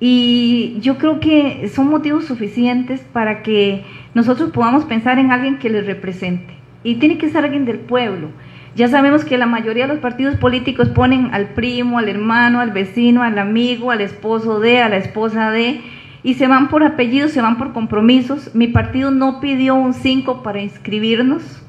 [0.00, 5.70] Y yo creo que son motivos suficientes para que nosotros podamos pensar en alguien que
[5.70, 6.52] les represente.
[6.82, 8.28] Y tiene que ser alguien del pueblo.
[8.76, 12.72] Ya sabemos que la mayoría de los partidos políticos ponen al primo, al hermano, al
[12.72, 15.80] vecino, al amigo, al esposo de, a la esposa de,
[16.24, 18.52] y se van por apellidos, se van por compromisos.
[18.54, 21.60] Mi partido no pidió un 5 para inscribirnos.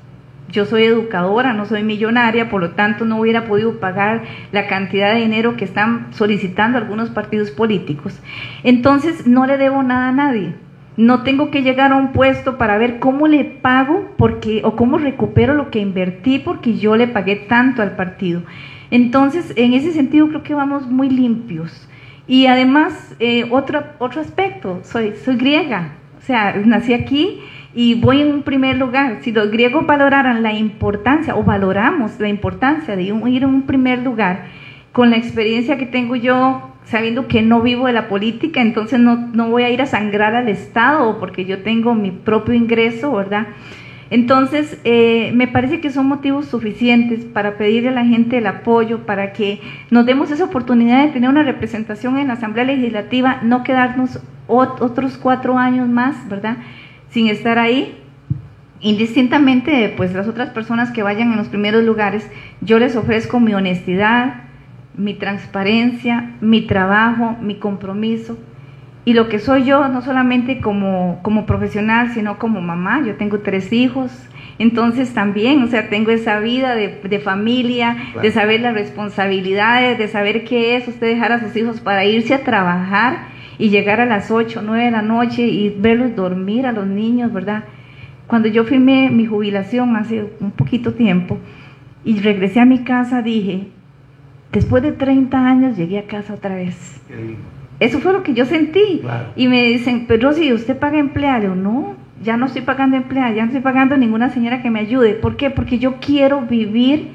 [0.49, 5.13] Yo soy educadora, no soy millonaria, por lo tanto no hubiera podido pagar la cantidad
[5.13, 8.17] de dinero que están solicitando algunos partidos políticos.
[8.63, 10.55] Entonces no le debo nada a nadie.
[10.95, 14.97] No tengo que llegar a un puesto para ver cómo le pago porque o cómo
[14.97, 18.43] recupero lo que invertí porque yo le pagué tanto al partido.
[18.91, 21.89] Entonces, en ese sentido creo que vamos muy limpios.
[22.27, 27.39] Y además, eh, otro, otro aspecto, soy, soy griega, o sea, nací aquí
[27.75, 29.19] y voy en un primer lugar.
[29.21, 33.99] Si los griegos valoraran la importancia, o valoramos la importancia de ir en un primer
[33.99, 34.45] lugar,
[34.91, 39.17] con la experiencia que tengo yo, sabiendo que no vivo de la política, entonces no,
[39.33, 43.47] no voy a ir a sangrar al Estado porque yo tengo mi propio ingreso, ¿verdad?
[44.09, 49.05] Entonces, eh, me parece que son motivos suficientes para pedirle a la gente el apoyo,
[49.05, 53.63] para que nos demos esa oportunidad de tener una representación en la Asamblea Legislativa, no
[53.63, 56.57] quedarnos otros cuatro años más, ¿verdad?
[57.09, 57.97] Sin estar ahí.
[58.79, 62.29] Indistintamente, pues las otras personas que vayan en los primeros lugares,
[62.61, 64.43] yo les ofrezco mi honestidad,
[64.95, 68.37] mi transparencia, mi trabajo, mi compromiso,
[69.05, 73.03] y lo que soy yo, no solamente como, como profesional, sino como mamá.
[73.05, 74.11] Yo tengo tres hijos,
[74.57, 80.07] entonces también, o sea, tengo esa vida de, de familia, de saber las responsabilidades, de
[80.07, 83.27] saber qué es usted dejar a sus hijos para irse a trabajar
[83.59, 87.31] y llegar a las 8, 9 de la noche y verlos dormir a los niños,
[87.31, 87.65] ¿verdad?
[88.25, 91.37] Cuando yo firmé mi jubilación hace un poquito tiempo
[92.03, 93.67] y regresé a mi casa, dije,
[94.51, 97.01] después de 30 años llegué a casa otra vez.
[97.79, 99.01] Eso fue lo que yo sentí.
[99.35, 101.55] Y me dicen, pero si ¿usted paga empleado?
[101.55, 105.13] No, ya no estoy pagando empleada, ya no estoy pagando ninguna señora que me ayude.
[105.13, 105.49] ¿Por qué?
[105.49, 107.09] Porque yo quiero vivir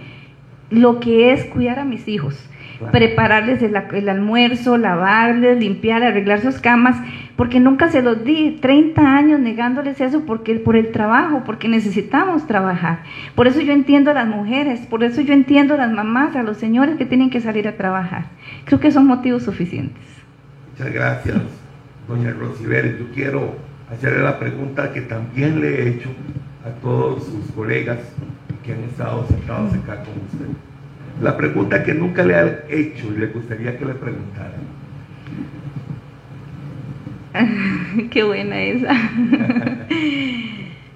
[0.71, 2.47] lo que es cuidar a mis hijos.
[2.93, 6.97] Prepararles el, el, almuerzo, lavarles, limpiar, arreglar sus camas,
[7.37, 12.47] porque nunca se los di, 30 años negándoles eso porque por el trabajo, porque necesitamos
[12.47, 13.03] trabajar.
[13.35, 16.43] Por eso yo entiendo a las mujeres, por eso yo entiendo a las mamás, a
[16.43, 18.29] los señores que tienen que salir a trabajar.
[18.65, 20.20] Creo que son motivos suficientes.
[20.81, 21.37] Muchas gracias,
[22.09, 22.99] doña Rosibel.
[22.99, 23.55] Yo quiero
[23.93, 26.09] hacerle la pregunta que también le he hecho
[26.65, 27.99] a todos sus colegas
[28.65, 30.47] que han estado sentados acá con usted.
[31.21, 34.55] La pregunta que nunca le han hecho y le gustaría que le preguntara.
[38.11, 38.89] Qué buena esa.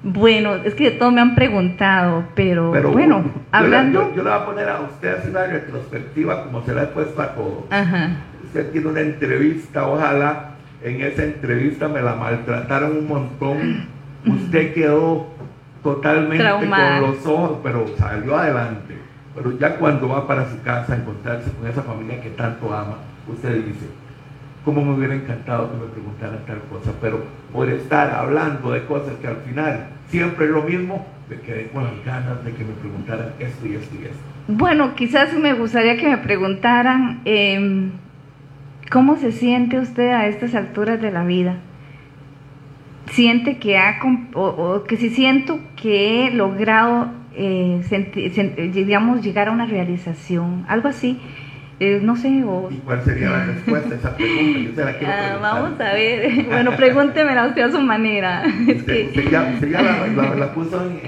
[0.02, 3.22] bueno, es que todos me han preguntado, pero, bueno,
[3.52, 4.14] hablando...
[4.16, 7.34] Yo, le voy a poner a usted una retrospectiva como se la he puesto a
[7.34, 7.64] todos.
[7.68, 8.16] Ajá
[8.54, 10.50] usted tiene una entrevista, ojalá
[10.80, 13.86] en esa entrevista me la maltrataron un montón,
[14.26, 15.26] usted quedó
[15.82, 18.94] totalmente con los ojos, pero salió adelante.
[19.34, 22.98] Pero ya cuando va para su casa a encontrarse con esa familia que tanto ama,
[23.26, 23.86] usted dice,
[24.64, 26.92] ¿cómo me hubiera encantado que me preguntaran tal cosa?
[27.00, 31.66] Pero por estar hablando de cosas que al final siempre es lo mismo, me quedé
[31.70, 34.18] con las ganas de que me preguntaran esto y esto y esto.
[34.46, 37.20] Bueno, quizás me gustaría que me preguntaran...
[37.24, 37.90] Eh,
[38.94, 41.56] ¿Cómo se siente usted a estas alturas de la vida?
[43.10, 43.98] ¿Siente que ha,
[44.34, 47.82] o, que si siento que he logrado, eh,
[48.72, 50.64] digamos, llegar a una realización?
[50.68, 51.18] Algo así.
[51.80, 52.44] Eh, no sé.
[52.44, 52.68] O...
[52.70, 54.60] ¿Y cuál sería la respuesta a esa pregunta?
[54.60, 56.44] Yo se la quiero ah, vamos a ver.
[56.46, 58.44] Bueno, pregúntemela usted a su manera.
[58.76, 61.00] Usted, ya, ya la, la, puso en,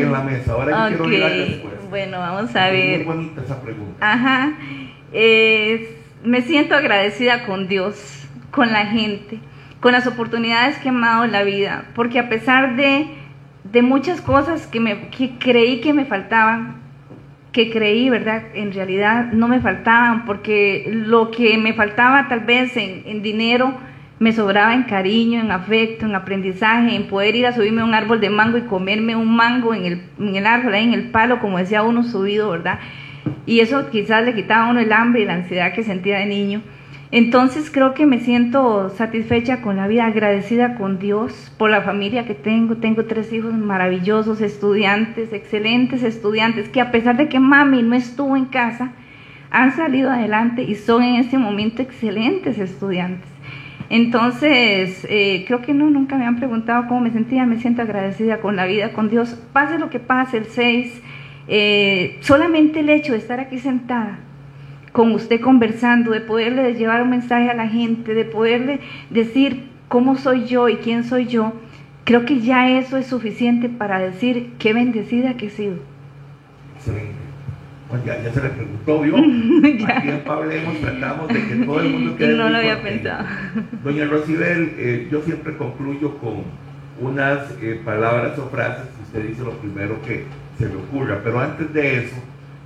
[0.00, 0.54] en, la mesa.
[0.54, 1.88] Ahora yo quiero oír la respuesta.
[1.88, 3.06] Bueno, vamos a ver.
[3.06, 4.12] muy bonita esa pregunta.
[4.12, 4.54] Ajá.
[5.14, 5.51] Eh,
[6.24, 9.40] me siento agradecida con Dios, con la gente,
[9.80, 13.06] con las oportunidades que he amado en la vida, porque a pesar de,
[13.64, 16.76] de muchas cosas que, me, que creí que me faltaban,
[17.50, 18.42] que creí, ¿verdad?
[18.54, 23.74] En realidad no me faltaban, porque lo que me faltaba tal vez en, en dinero,
[24.18, 27.92] me sobraba en cariño, en afecto, en aprendizaje, en poder ir a subirme a un
[27.92, 31.40] árbol de mango y comerme un mango en el, en el árbol, en el palo,
[31.40, 32.78] como decía uno subido, ¿verdad?
[33.46, 36.26] Y eso quizás le quitaba a uno el hambre y la ansiedad que sentía de
[36.26, 36.62] niño.
[37.10, 42.24] Entonces creo que me siento satisfecha con la vida, agradecida con Dios por la familia
[42.24, 42.76] que tengo.
[42.76, 48.34] Tengo tres hijos maravillosos, estudiantes, excelentes estudiantes, que a pesar de que mami no estuvo
[48.34, 48.92] en casa,
[49.50, 53.28] han salido adelante y son en este momento excelentes estudiantes.
[53.90, 58.40] Entonces, eh, creo que no, nunca me han preguntado cómo me sentía, me siento agradecida
[58.40, 59.34] con la vida, con Dios.
[59.52, 61.02] Pase lo que pase, el 6,
[61.48, 64.18] eh, solamente el hecho de estar aquí sentada
[64.92, 68.80] con usted conversando, de poderle llevar un mensaje a la gente, de poderle
[69.10, 71.54] decir cómo soy yo y quién soy yo,
[72.04, 75.76] creo que ya eso es suficiente para decir qué bendecida que he sido.
[77.88, 79.16] Pues ya, ya, se le preguntó, ¿vio?
[79.86, 83.26] Aquí en Pablo hemos tratado de que todo el mundo quede No lo había pensado.
[83.84, 86.42] Doña Rosibel, eh, yo siempre concluyo con
[87.00, 90.24] unas eh, palabras o frases que usted dice lo primero que
[90.62, 91.20] se le ocurra.
[91.22, 92.16] Pero antes de eso,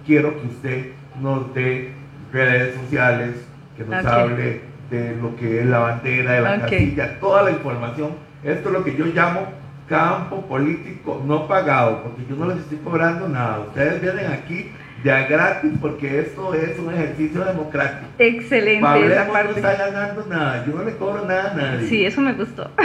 [0.05, 0.87] quiero que usted
[1.21, 1.93] nos dé
[2.33, 3.35] redes sociales,
[3.77, 8.11] que nos hable de lo que es la bandera, de la casilla, toda la información.
[8.45, 9.49] Esto es lo que yo llamo
[9.89, 13.61] campo político no pagado, porque yo no les estoy cobrando nada.
[13.61, 14.71] Ustedes vienen aquí
[15.05, 18.07] ya gratis porque esto es un ejercicio democrático.
[18.19, 18.83] Excelente.
[18.83, 21.89] Pablo no está ganando nada, yo no le cobro nada a nadie.
[21.89, 22.71] Sí, eso me gustó.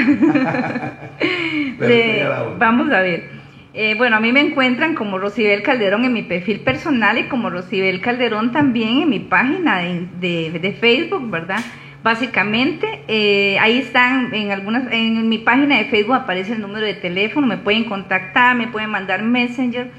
[2.59, 3.40] vamos a ver.
[3.73, 7.49] Eh, bueno, a mí me encuentran como Rosibel Calderón en mi perfil personal y como
[7.49, 11.59] Rosibel Calderón también en mi página de, de, Facebook, ¿verdad?
[12.03, 16.95] Básicamente, eh, ahí están, en algunas, en mi página de Facebook aparece el número de
[16.95, 19.89] teléfono, me pueden contactar, me pueden mandar Messenger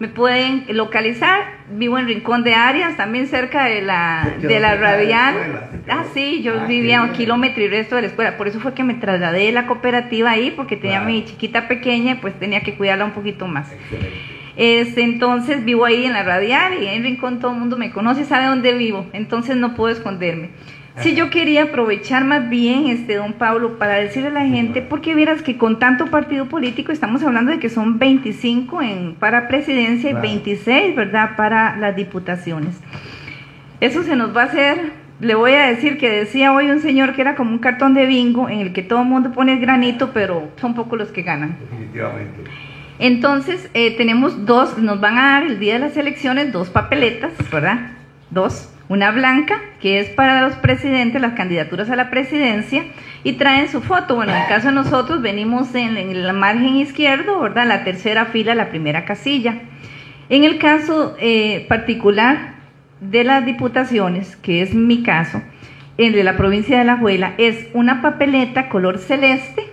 [0.00, 1.60] me pueden localizar.
[1.72, 5.82] Vivo en Rincón de Arias, también cerca de la, de la Radial.
[5.88, 8.38] ah, sí, yo ah, vivía un kilómetro y resto de la escuela.
[8.38, 12.12] Por eso fue que me trasladé de la cooperativa ahí, porque tenía mi chiquita pequeña
[12.12, 13.70] y pues tenía que cuidarla un poquito más.
[14.56, 18.24] Este, entonces vivo ahí en la Radial y en Rincón todo el mundo me conoce,
[18.24, 20.50] sabe dónde vivo, entonces no puedo esconderme.
[20.98, 25.14] Sí, yo quería aprovechar más bien, este don Pablo, para decirle a la gente, porque
[25.14, 30.10] vieras que con tanto partido político estamos hablando de que son 25 en, para presidencia
[30.10, 32.78] y 26, ¿verdad?, para las diputaciones.
[33.80, 37.14] Eso se nos va a hacer, le voy a decir que decía hoy un señor
[37.14, 39.60] que era como un cartón de bingo en el que todo el mundo pone el
[39.60, 41.56] granito, pero son pocos los que ganan.
[41.60, 42.50] Definitivamente.
[42.98, 47.32] Entonces, eh, tenemos dos, nos van a dar el día de las elecciones dos papeletas,
[47.50, 47.92] ¿verdad?
[48.30, 52.82] Dos una blanca, que es para los presidentes, las candidaturas a la presidencia,
[53.22, 54.16] y traen su foto.
[54.16, 57.68] Bueno, en el caso de nosotros venimos en, el margen izquierdo, ¿verdad?
[57.68, 59.60] La tercera fila, la primera casilla.
[60.28, 62.56] En el caso eh, particular
[63.00, 65.40] de las diputaciones, que es mi caso,
[65.96, 69.69] el de la provincia de La Juela, es una papeleta color celeste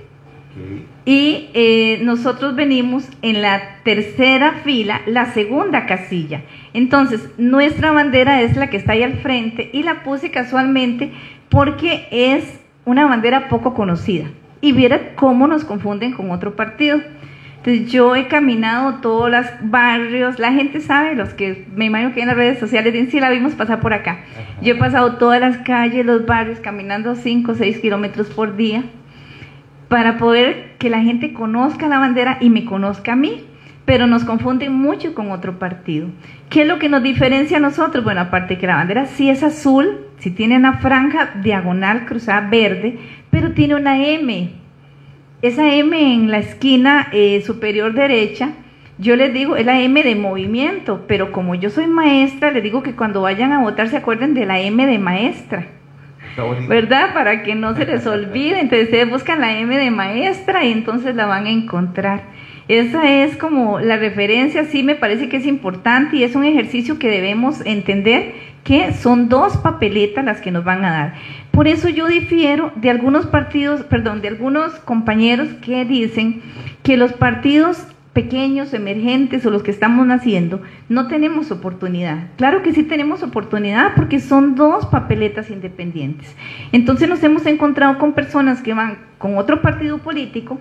[1.08, 6.42] y eh, nosotros venimos en la tercera fila, la segunda casilla.
[6.74, 11.14] Entonces, nuestra bandera es la que está ahí al frente y la puse casualmente
[11.48, 14.26] porque es una bandera poco conocida.
[14.60, 17.00] Y viera cómo nos confunden con otro partido.
[17.56, 22.20] Entonces, yo he caminado todos los barrios, la gente sabe, los que me imagino que
[22.20, 24.26] en las redes sociales dicen, sí la vimos pasar por acá.
[24.62, 28.84] Yo he pasado todas las calles, los barrios, caminando 5 o 6 kilómetros por día
[29.88, 33.46] para poder que la gente conozca la bandera y me conozca a mí,
[33.86, 36.10] pero nos confunden mucho con otro partido.
[36.50, 38.04] ¿Qué es lo que nos diferencia a nosotros?
[38.04, 43.00] Bueno, aparte que la bandera sí es azul, sí tiene una franja diagonal cruzada verde,
[43.30, 44.52] pero tiene una M.
[45.42, 48.50] Esa M en la esquina eh, superior derecha,
[48.98, 52.82] yo les digo, es la M de movimiento, pero como yo soy maestra, les digo
[52.82, 55.77] que cuando vayan a votar se acuerden de la M de maestra
[56.68, 57.14] ¿verdad?
[57.14, 58.60] Para que no se les olvide.
[58.60, 62.24] Entonces ustedes buscan la M de maestra y entonces la van a encontrar.
[62.68, 67.00] Esa es como la referencia, sí me parece que es importante y es un ejercicio
[67.00, 68.34] que debemos entender
[68.66, 71.14] que son dos papeletas las que nos van a dar.
[71.52, 76.42] Por eso yo difiero de algunos partidos, perdón, de algunos compañeros que dicen
[76.84, 77.88] que los partidos
[78.18, 80.60] pequeños, emergentes o los que estamos naciendo,
[80.90, 82.30] no tenemos oportunidad.
[82.36, 86.36] Claro que sí tenemos oportunidad porque son dos papeletas independientes.
[86.72, 90.58] Entonces nos hemos encontrado con personas que van con otro partido político,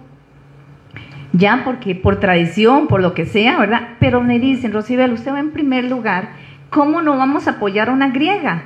[1.32, 3.88] ya porque por tradición, por lo que sea, ¿verdad?
[4.00, 6.32] Pero me dicen, Rosibel, usted va en primer lugar,
[6.68, 8.64] ¿cómo no vamos a apoyar a una griega?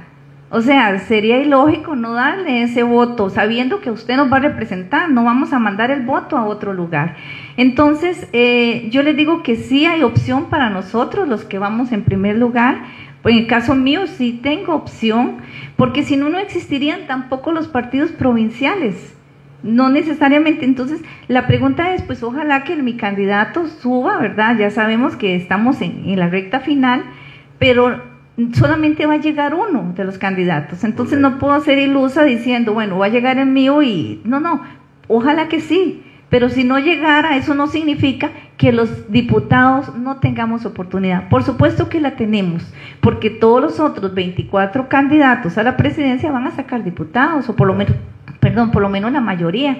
[0.52, 5.08] O sea, sería ilógico no darle ese voto, sabiendo que usted nos va a representar,
[5.08, 7.14] no vamos a mandar el voto a otro lugar.
[7.56, 12.02] Entonces, eh, yo les digo que sí hay opción para nosotros, los que vamos en
[12.02, 12.82] primer lugar.
[13.22, 15.36] Pues en el caso mío sí tengo opción,
[15.76, 19.16] porque si no, no existirían tampoco los partidos provinciales.
[19.62, 20.64] No necesariamente.
[20.64, 24.56] Entonces, la pregunta es, pues ojalá que mi candidato suba, ¿verdad?
[24.58, 27.04] Ya sabemos que estamos en, en la recta final,
[27.60, 28.09] pero
[28.54, 30.84] solamente va a llegar uno de los candidatos.
[30.84, 34.62] Entonces no puedo ser ilusa diciendo, bueno, va a llegar el mío y no, no,
[35.08, 36.02] ojalá que sí.
[36.30, 41.28] Pero si no llegara, eso no significa que los diputados no tengamos oportunidad.
[41.28, 46.46] Por supuesto que la tenemos, porque todos los otros 24 candidatos a la presidencia van
[46.46, 47.96] a sacar diputados, o por lo menos,
[48.38, 49.78] perdón, por lo menos la mayoría.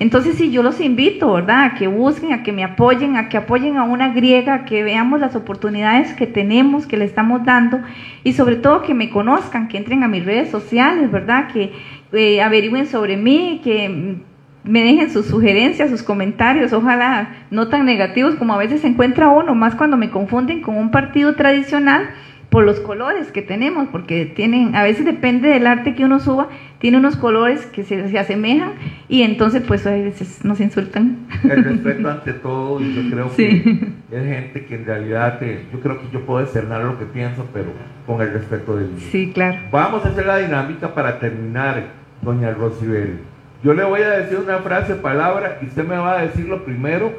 [0.00, 1.64] Entonces, sí, yo los invito, ¿verdad?
[1.64, 4.84] A que busquen, a que me apoyen, a que apoyen a una griega, a que
[4.84, 7.80] veamos las oportunidades que tenemos, que le estamos dando
[8.22, 11.48] y sobre todo que me conozcan, que entren a mis redes sociales, ¿verdad?
[11.52, 11.72] Que
[12.12, 14.18] eh, averigüen sobre mí, que
[14.62, 19.28] me dejen sus sugerencias, sus comentarios, ojalá no tan negativos como a veces se encuentra
[19.28, 22.10] uno, más cuando me confunden con un partido tradicional
[22.50, 26.48] por los colores que tenemos, porque tienen, a veces depende del arte que uno suba,
[26.78, 28.72] tiene unos colores que se, se asemejan
[29.08, 31.26] y entonces pues a veces nos insultan.
[31.44, 35.38] El respeto ante todo y yo creo que es gente que en realidad,
[35.72, 37.66] yo creo que yo puedo externar lo que pienso, pero
[38.06, 39.06] con el respeto del mío.
[39.10, 39.58] Sí, claro.
[39.70, 41.82] Vamos a hacer la dinámica para terminar,
[42.22, 43.18] doña Rosibel.
[43.62, 46.64] Yo le voy a decir una frase, palabra, y usted me va a decir lo
[46.64, 47.12] primero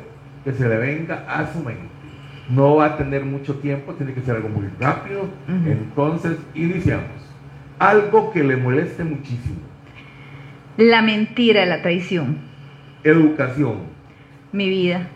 [0.44, 1.99] que se le venga a su mente
[2.50, 5.30] no va a tener mucho tiempo, tiene que ser algo muy rápido.
[5.47, 7.08] Entonces, iniciamos.
[7.78, 9.58] Algo que le moleste muchísimo.
[10.78, 12.38] La mentira, la traición.
[13.04, 13.78] Educación.
[14.52, 15.08] Mi vida.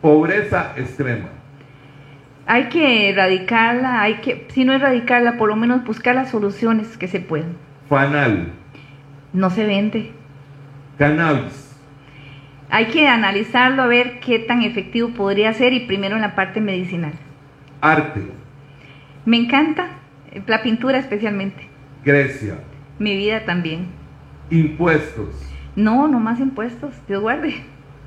[0.00, 1.28] Pobreza extrema.
[2.46, 7.08] Hay que erradicarla, hay que, si no erradicarla, por lo menos buscar las soluciones que
[7.08, 7.56] se puedan.
[7.88, 8.52] Fanal.
[9.32, 10.12] No se vende.
[10.98, 11.71] Cannabis
[12.72, 16.58] hay que analizarlo a ver qué tan efectivo podría ser y primero en la parte
[16.58, 17.12] medicinal.
[17.82, 18.22] Arte.
[19.26, 19.88] Me encanta
[20.46, 21.68] la pintura especialmente.
[22.02, 22.54] Grecia.
[22.98, 23.88] Mi vida también.
[24.48, 25.28] Impuestos.
[25.76, 27.56] No, no más impuestos, Dios guarde.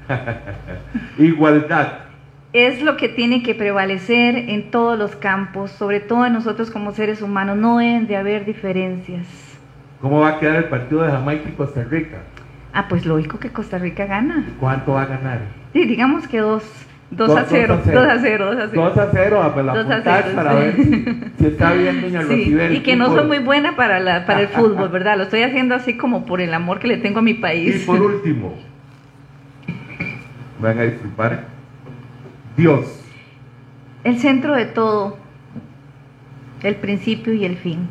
[1.19, 1.99] Igualdad.
[2.51, 6.91] Es lo que tiene que prevalecer en todos los campos, sobre todo en nosotros como
[6.91, 7.55] seres humanos.
[7.55, 9.27] No deben de haber diferencias.
[10.01, 12.23] ¿Cómo va a quedar el partido de Jamaica y Costa Rica?
[12.75, 14.45] Ah, pues lógico que Costa Rica gana.
[14.59, 15.39] ¿Cuánto va a ganar?
[15.71, 16.63] Sí, digamos que dos.
[17.11, 18.83] 2 a 0, 2 a 0, 2 a 0.
[18.83, 22.79] 2 a 0, a pues la apuntar para ver si, está bien doña sí, Y
[22.81, 25.15] que no soy muy buena para, la, para el fútbol, ¿verdad?
[25.15, 27.83] Lo estoy haciendo así como por el amor que le tengo a mi país.
[27.83, 28.55] Y por último,
[30.59, 31.45] van a disculpar,
[32.57, 33.01] Dios.
[34.03, 35.17] El centro de todo,
[36.63, 37.87] el principio y el fin.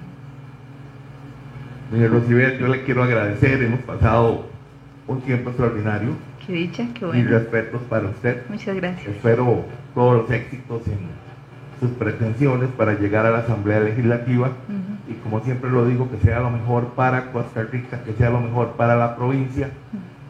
[1.90, 4.53] Doña Rosibel, yo le quiero agradecer, hemos pasado
[5.06, 6.10] un tiempo extraordinario.
[6.46, 7.20] Qué dicha, qué bueno.
[7.20, 8.42] Mis respetos para usted.
[8.48, 9.08] Muchas gracias.
[9.08, 10.98] Espero todos los éxitos en
[11.80, 14.50] sus pretensiones para llegar a la Asamblea Legislativa
[15.08, 18.40] y como siempre lo digo, que sea lo mejor para Costa Rica, que sea lo
[18.40, 19.68] mejor para la provincia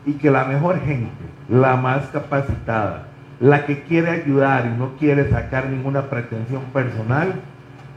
[0.04, 1.12] y que la mejor gente,
[1.48, 3.06] la más capacitada,
[3.40, 7.34] la que quiere ayudar y no quiere sacar ninguna pretensión personal,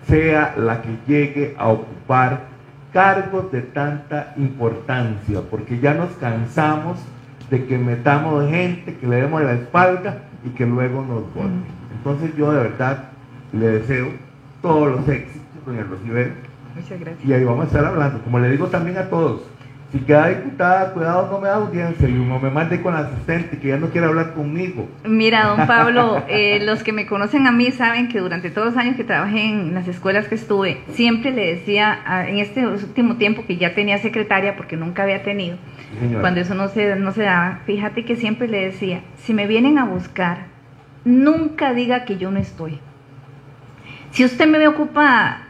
[0.07, 2.41] sea la que llegue a ocupar
[2.97, 6.97] cargos de tanta importancia, porque ya nos cansamos
[7.51, 11.63] de que metamos gente, que le demos la espalda y que luego nos voten.
[11.95, 13.03] Entonces yo de verdad
[13.53, 14.07] le deseo
[14.63, 16.33] todos los éxitos, doña Rosibel.
[16.75, 17.23] Muchas gracias.
[17.23, 18.19] Y ahí vamos a estar hablando.
[18.23, 19.43] Como le digo también a todos,
[19.97, 23.57] si queda diputada, cuidado, no me da audiencia y no me mande con la asistente
[23.57, 24.87] que ya no quiere hablar conmigo.
[25.05, 28.77] Mira, don Pablo, eh, los que me conocen a mí saben que durante todos los
[28.77, 33.45] años que trabajé en las escuelas que estuve, siempre le decía, en este último tiempo
[33.45, 35.57] que ya tenía secretaria, porque nunca había tenido,
[36.21, 39.77] cuando eso no se, no se daba, fíjate que siempre le decía, si me vienen
[39.77, 40.47] a buscar,
[41.05, 42.79] nunca diga que yo no estoy.
[44.11, 45.46] Si usted me ocupa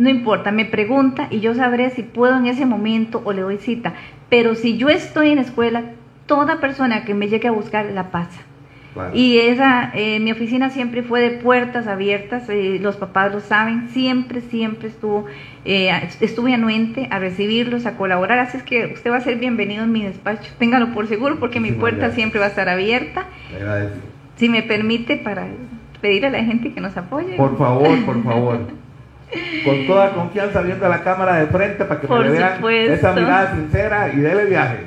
[0.00, 3.58] no importa, me pregunta y yo sabré si puedo en ese momento o le doy
[3.58, 3.94] cita.
[4.28, 5.82] Pero si yo estoy en escuela,
[6.26, 8.40] toda persona que me llegue a buscar la pasa.
[9.14, 13.88] Y esa, eh, mi oficina siempre fue de puertas abiertas, eh, los papás lo saben,
[13.90, 15.26] siempre, siempre estuvo,
[15.64, 19.84] eh, estuve anuente a recibirlos, a colaborar, así es que usted va a ser bienvenido
[19.84, 23.26] en mi despacho, téngalo por seguro porque mi puerta siempre va a estar abierta.
[24.34, 25.46] Si me permite para
[26.00, 27.36] pedirle a la gente que nos apoye.
[27.36, 28.60] Por favor, por favor.
[29.64, 33.54] Con toda confianza viendo a la cámara de frente para que me vean esa mirada
[33.54, 34.78] sincera y dele viaje.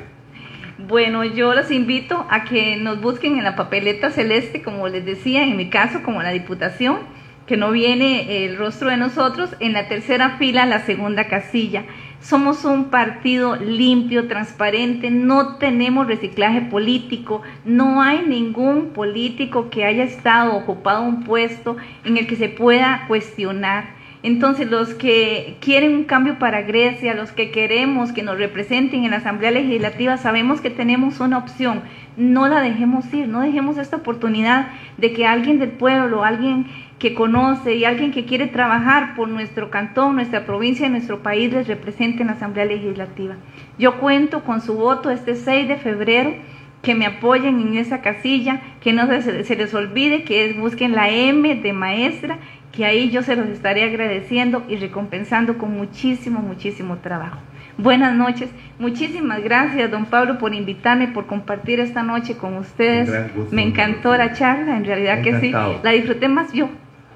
[0.78, 5.44] Bueno, yo los invito a que nos busquen en la papeleta celeste, como les decía,
[5.44, 6.98] en mi caso, como la Diputación,
[7.46, 11.84] que no viene el rostro de nosotros, en la tercera fila, la segunda casilla.
[12.20, 20.04] Somos un partido limpio, transparente, no tenemos reciclaje político, no hay ningún político que haya
[20.04, 23.93] estado ocupado un puesto en el que se pueda cuestionar.
[24.24, 29.10] Entonces, los que quieren un cambio para Grecia, los que queremos que nos representen en
[29.10, 31.82] la Asamblea Legislativa, sabemos que tenemos una opción.
[32.16, 36.68] No la dejemos ir, no dejemos esta oportunidad de que alguien del pueblo, alguien
[36.98, 41.68] que conoce y alguien que quiere trabajar por nuestro cantón, nuestra provincia, nuestro país, les
[41.68, 43.34] represente en la Asamblea Legislativa.
[43.78, 46.32] Yo cuento con su voto este 6 de febrero
[46.80, 50.92] que me apoyen en esa casilla, que no se, se, les olvide que es, busquen
[50.92, 52.38] la M de maestra
[52.74, 57.38] que ahí yo se los estaré agradeciendo y recompensando con muchísimo, muchísimo trabajo.
[57.78, 58.50] Buenas noches.
[58.78, 63.10] Muchísimas gracias, don Pablo, por invitarme, por compartir esta noche con ustedes.
[63.52, 65.52] Me encantó la charla, en realidad que sí.
[65.52, 66.68] La disfruté más yo.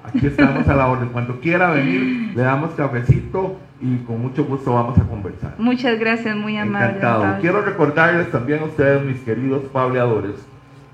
[0.03, 1.09] Aquí estamos a la orden.
[1.09, 5.55] Cuando quiera venir, le damos cafecito y con mucho gusto vamos a conversar.
[5.57, 6.97] Muchas gracias, muy amable.
[6.97, 7.41] Encantado.
[7.41, 10.35] Quiero recordarles también a ustedes, mis queridos pableadores,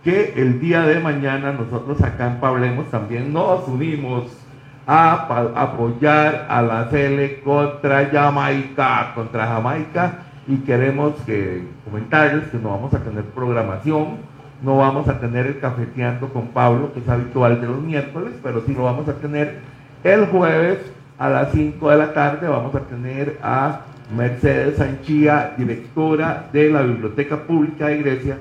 [0.03, 4.44] que el día de mañana nosotros acá en Pablemos también nos unimos
[4.88, 5.13] a,
[5.55, 12.93] apoyar a la Cele contra Jamaica, contra Jamaica, y queremos que comentarles que no vamos
[12.93, 14.17] a tener programación,
[14.61, 18.61] no vamos a tener el cafeteando con Pablo, que es habitual de los miércoles, pero
[18.65, 19.59] sí lo vamos a tener
[20.03, 20.79] el jueves
[21.17, 23.81] a las 5 de la tarde, vamos a tener a
[24.15, 28.38] Mercedes Sanchía, directora de la Biblioteca Pública de Grecia,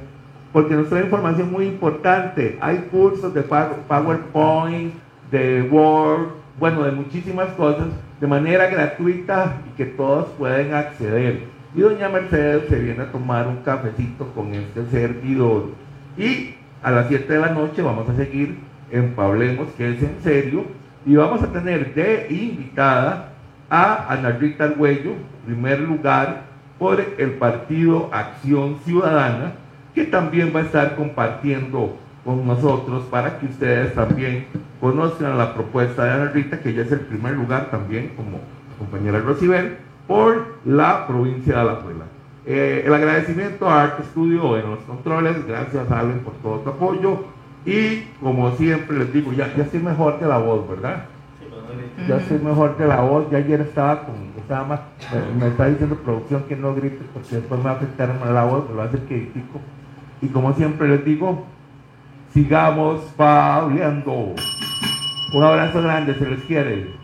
[0.52, 2.58] porque nos trae información muy importante.
[2.60, 4.92] Hay cursos de PowerPoint,
[5.30, 7.88] de Word, bueno, de muchísimas cosas,
[8.20, 11.42] de manera gratuita y que todos pueden acceder.
[11.74, 15.70] Y doña Mercedes se viene a tomar un cafecito con este servidor.
[16.16, 18.58] Y a las 7 de la noche vamos a seguir
[18.90, 20.64] en Pablemos, que es en serio,
[21.04, 23.30] y vamos a tener de invitada
[23.68, 25.14] a Ana Rita Arguello,
[25.44, 26.42] primer lugar
[26.78, 29.54] por el partido Acción Ciudadana,
[29.94, 34.46] que también va a estar compartiendo con nosotros para que ustedes también
[34.80, 38.40] conozcan la propuesta de Ana Rita, que ella es el primer lugar también como
[38.78, 42.04] compañera Rosibel, por la provincia de Alajuela.
[42.46, 47.24] Eh, el agradecimiento a Arte Studio en los controles, gracias Allen por todo tu apoyo
[47.64, 51.06] y como siempre les digo, ya, ya estoy mejor que la voz, ¿verdad?
[52.08, 54.80] ya estoy mejor que la voz, ya ayer estaba con, estaba más,
[55.38, 58.68] me, está diciendo producción que no grite porque después me va a afectar la voz,
[58.68, 59.30] me va a hacer que
[60.20, 61.46] y como siempre les digo,
[62.34, 64.34] sigamos pableando.
[65.32, 67.03] Un abrazo grande, se les quiere.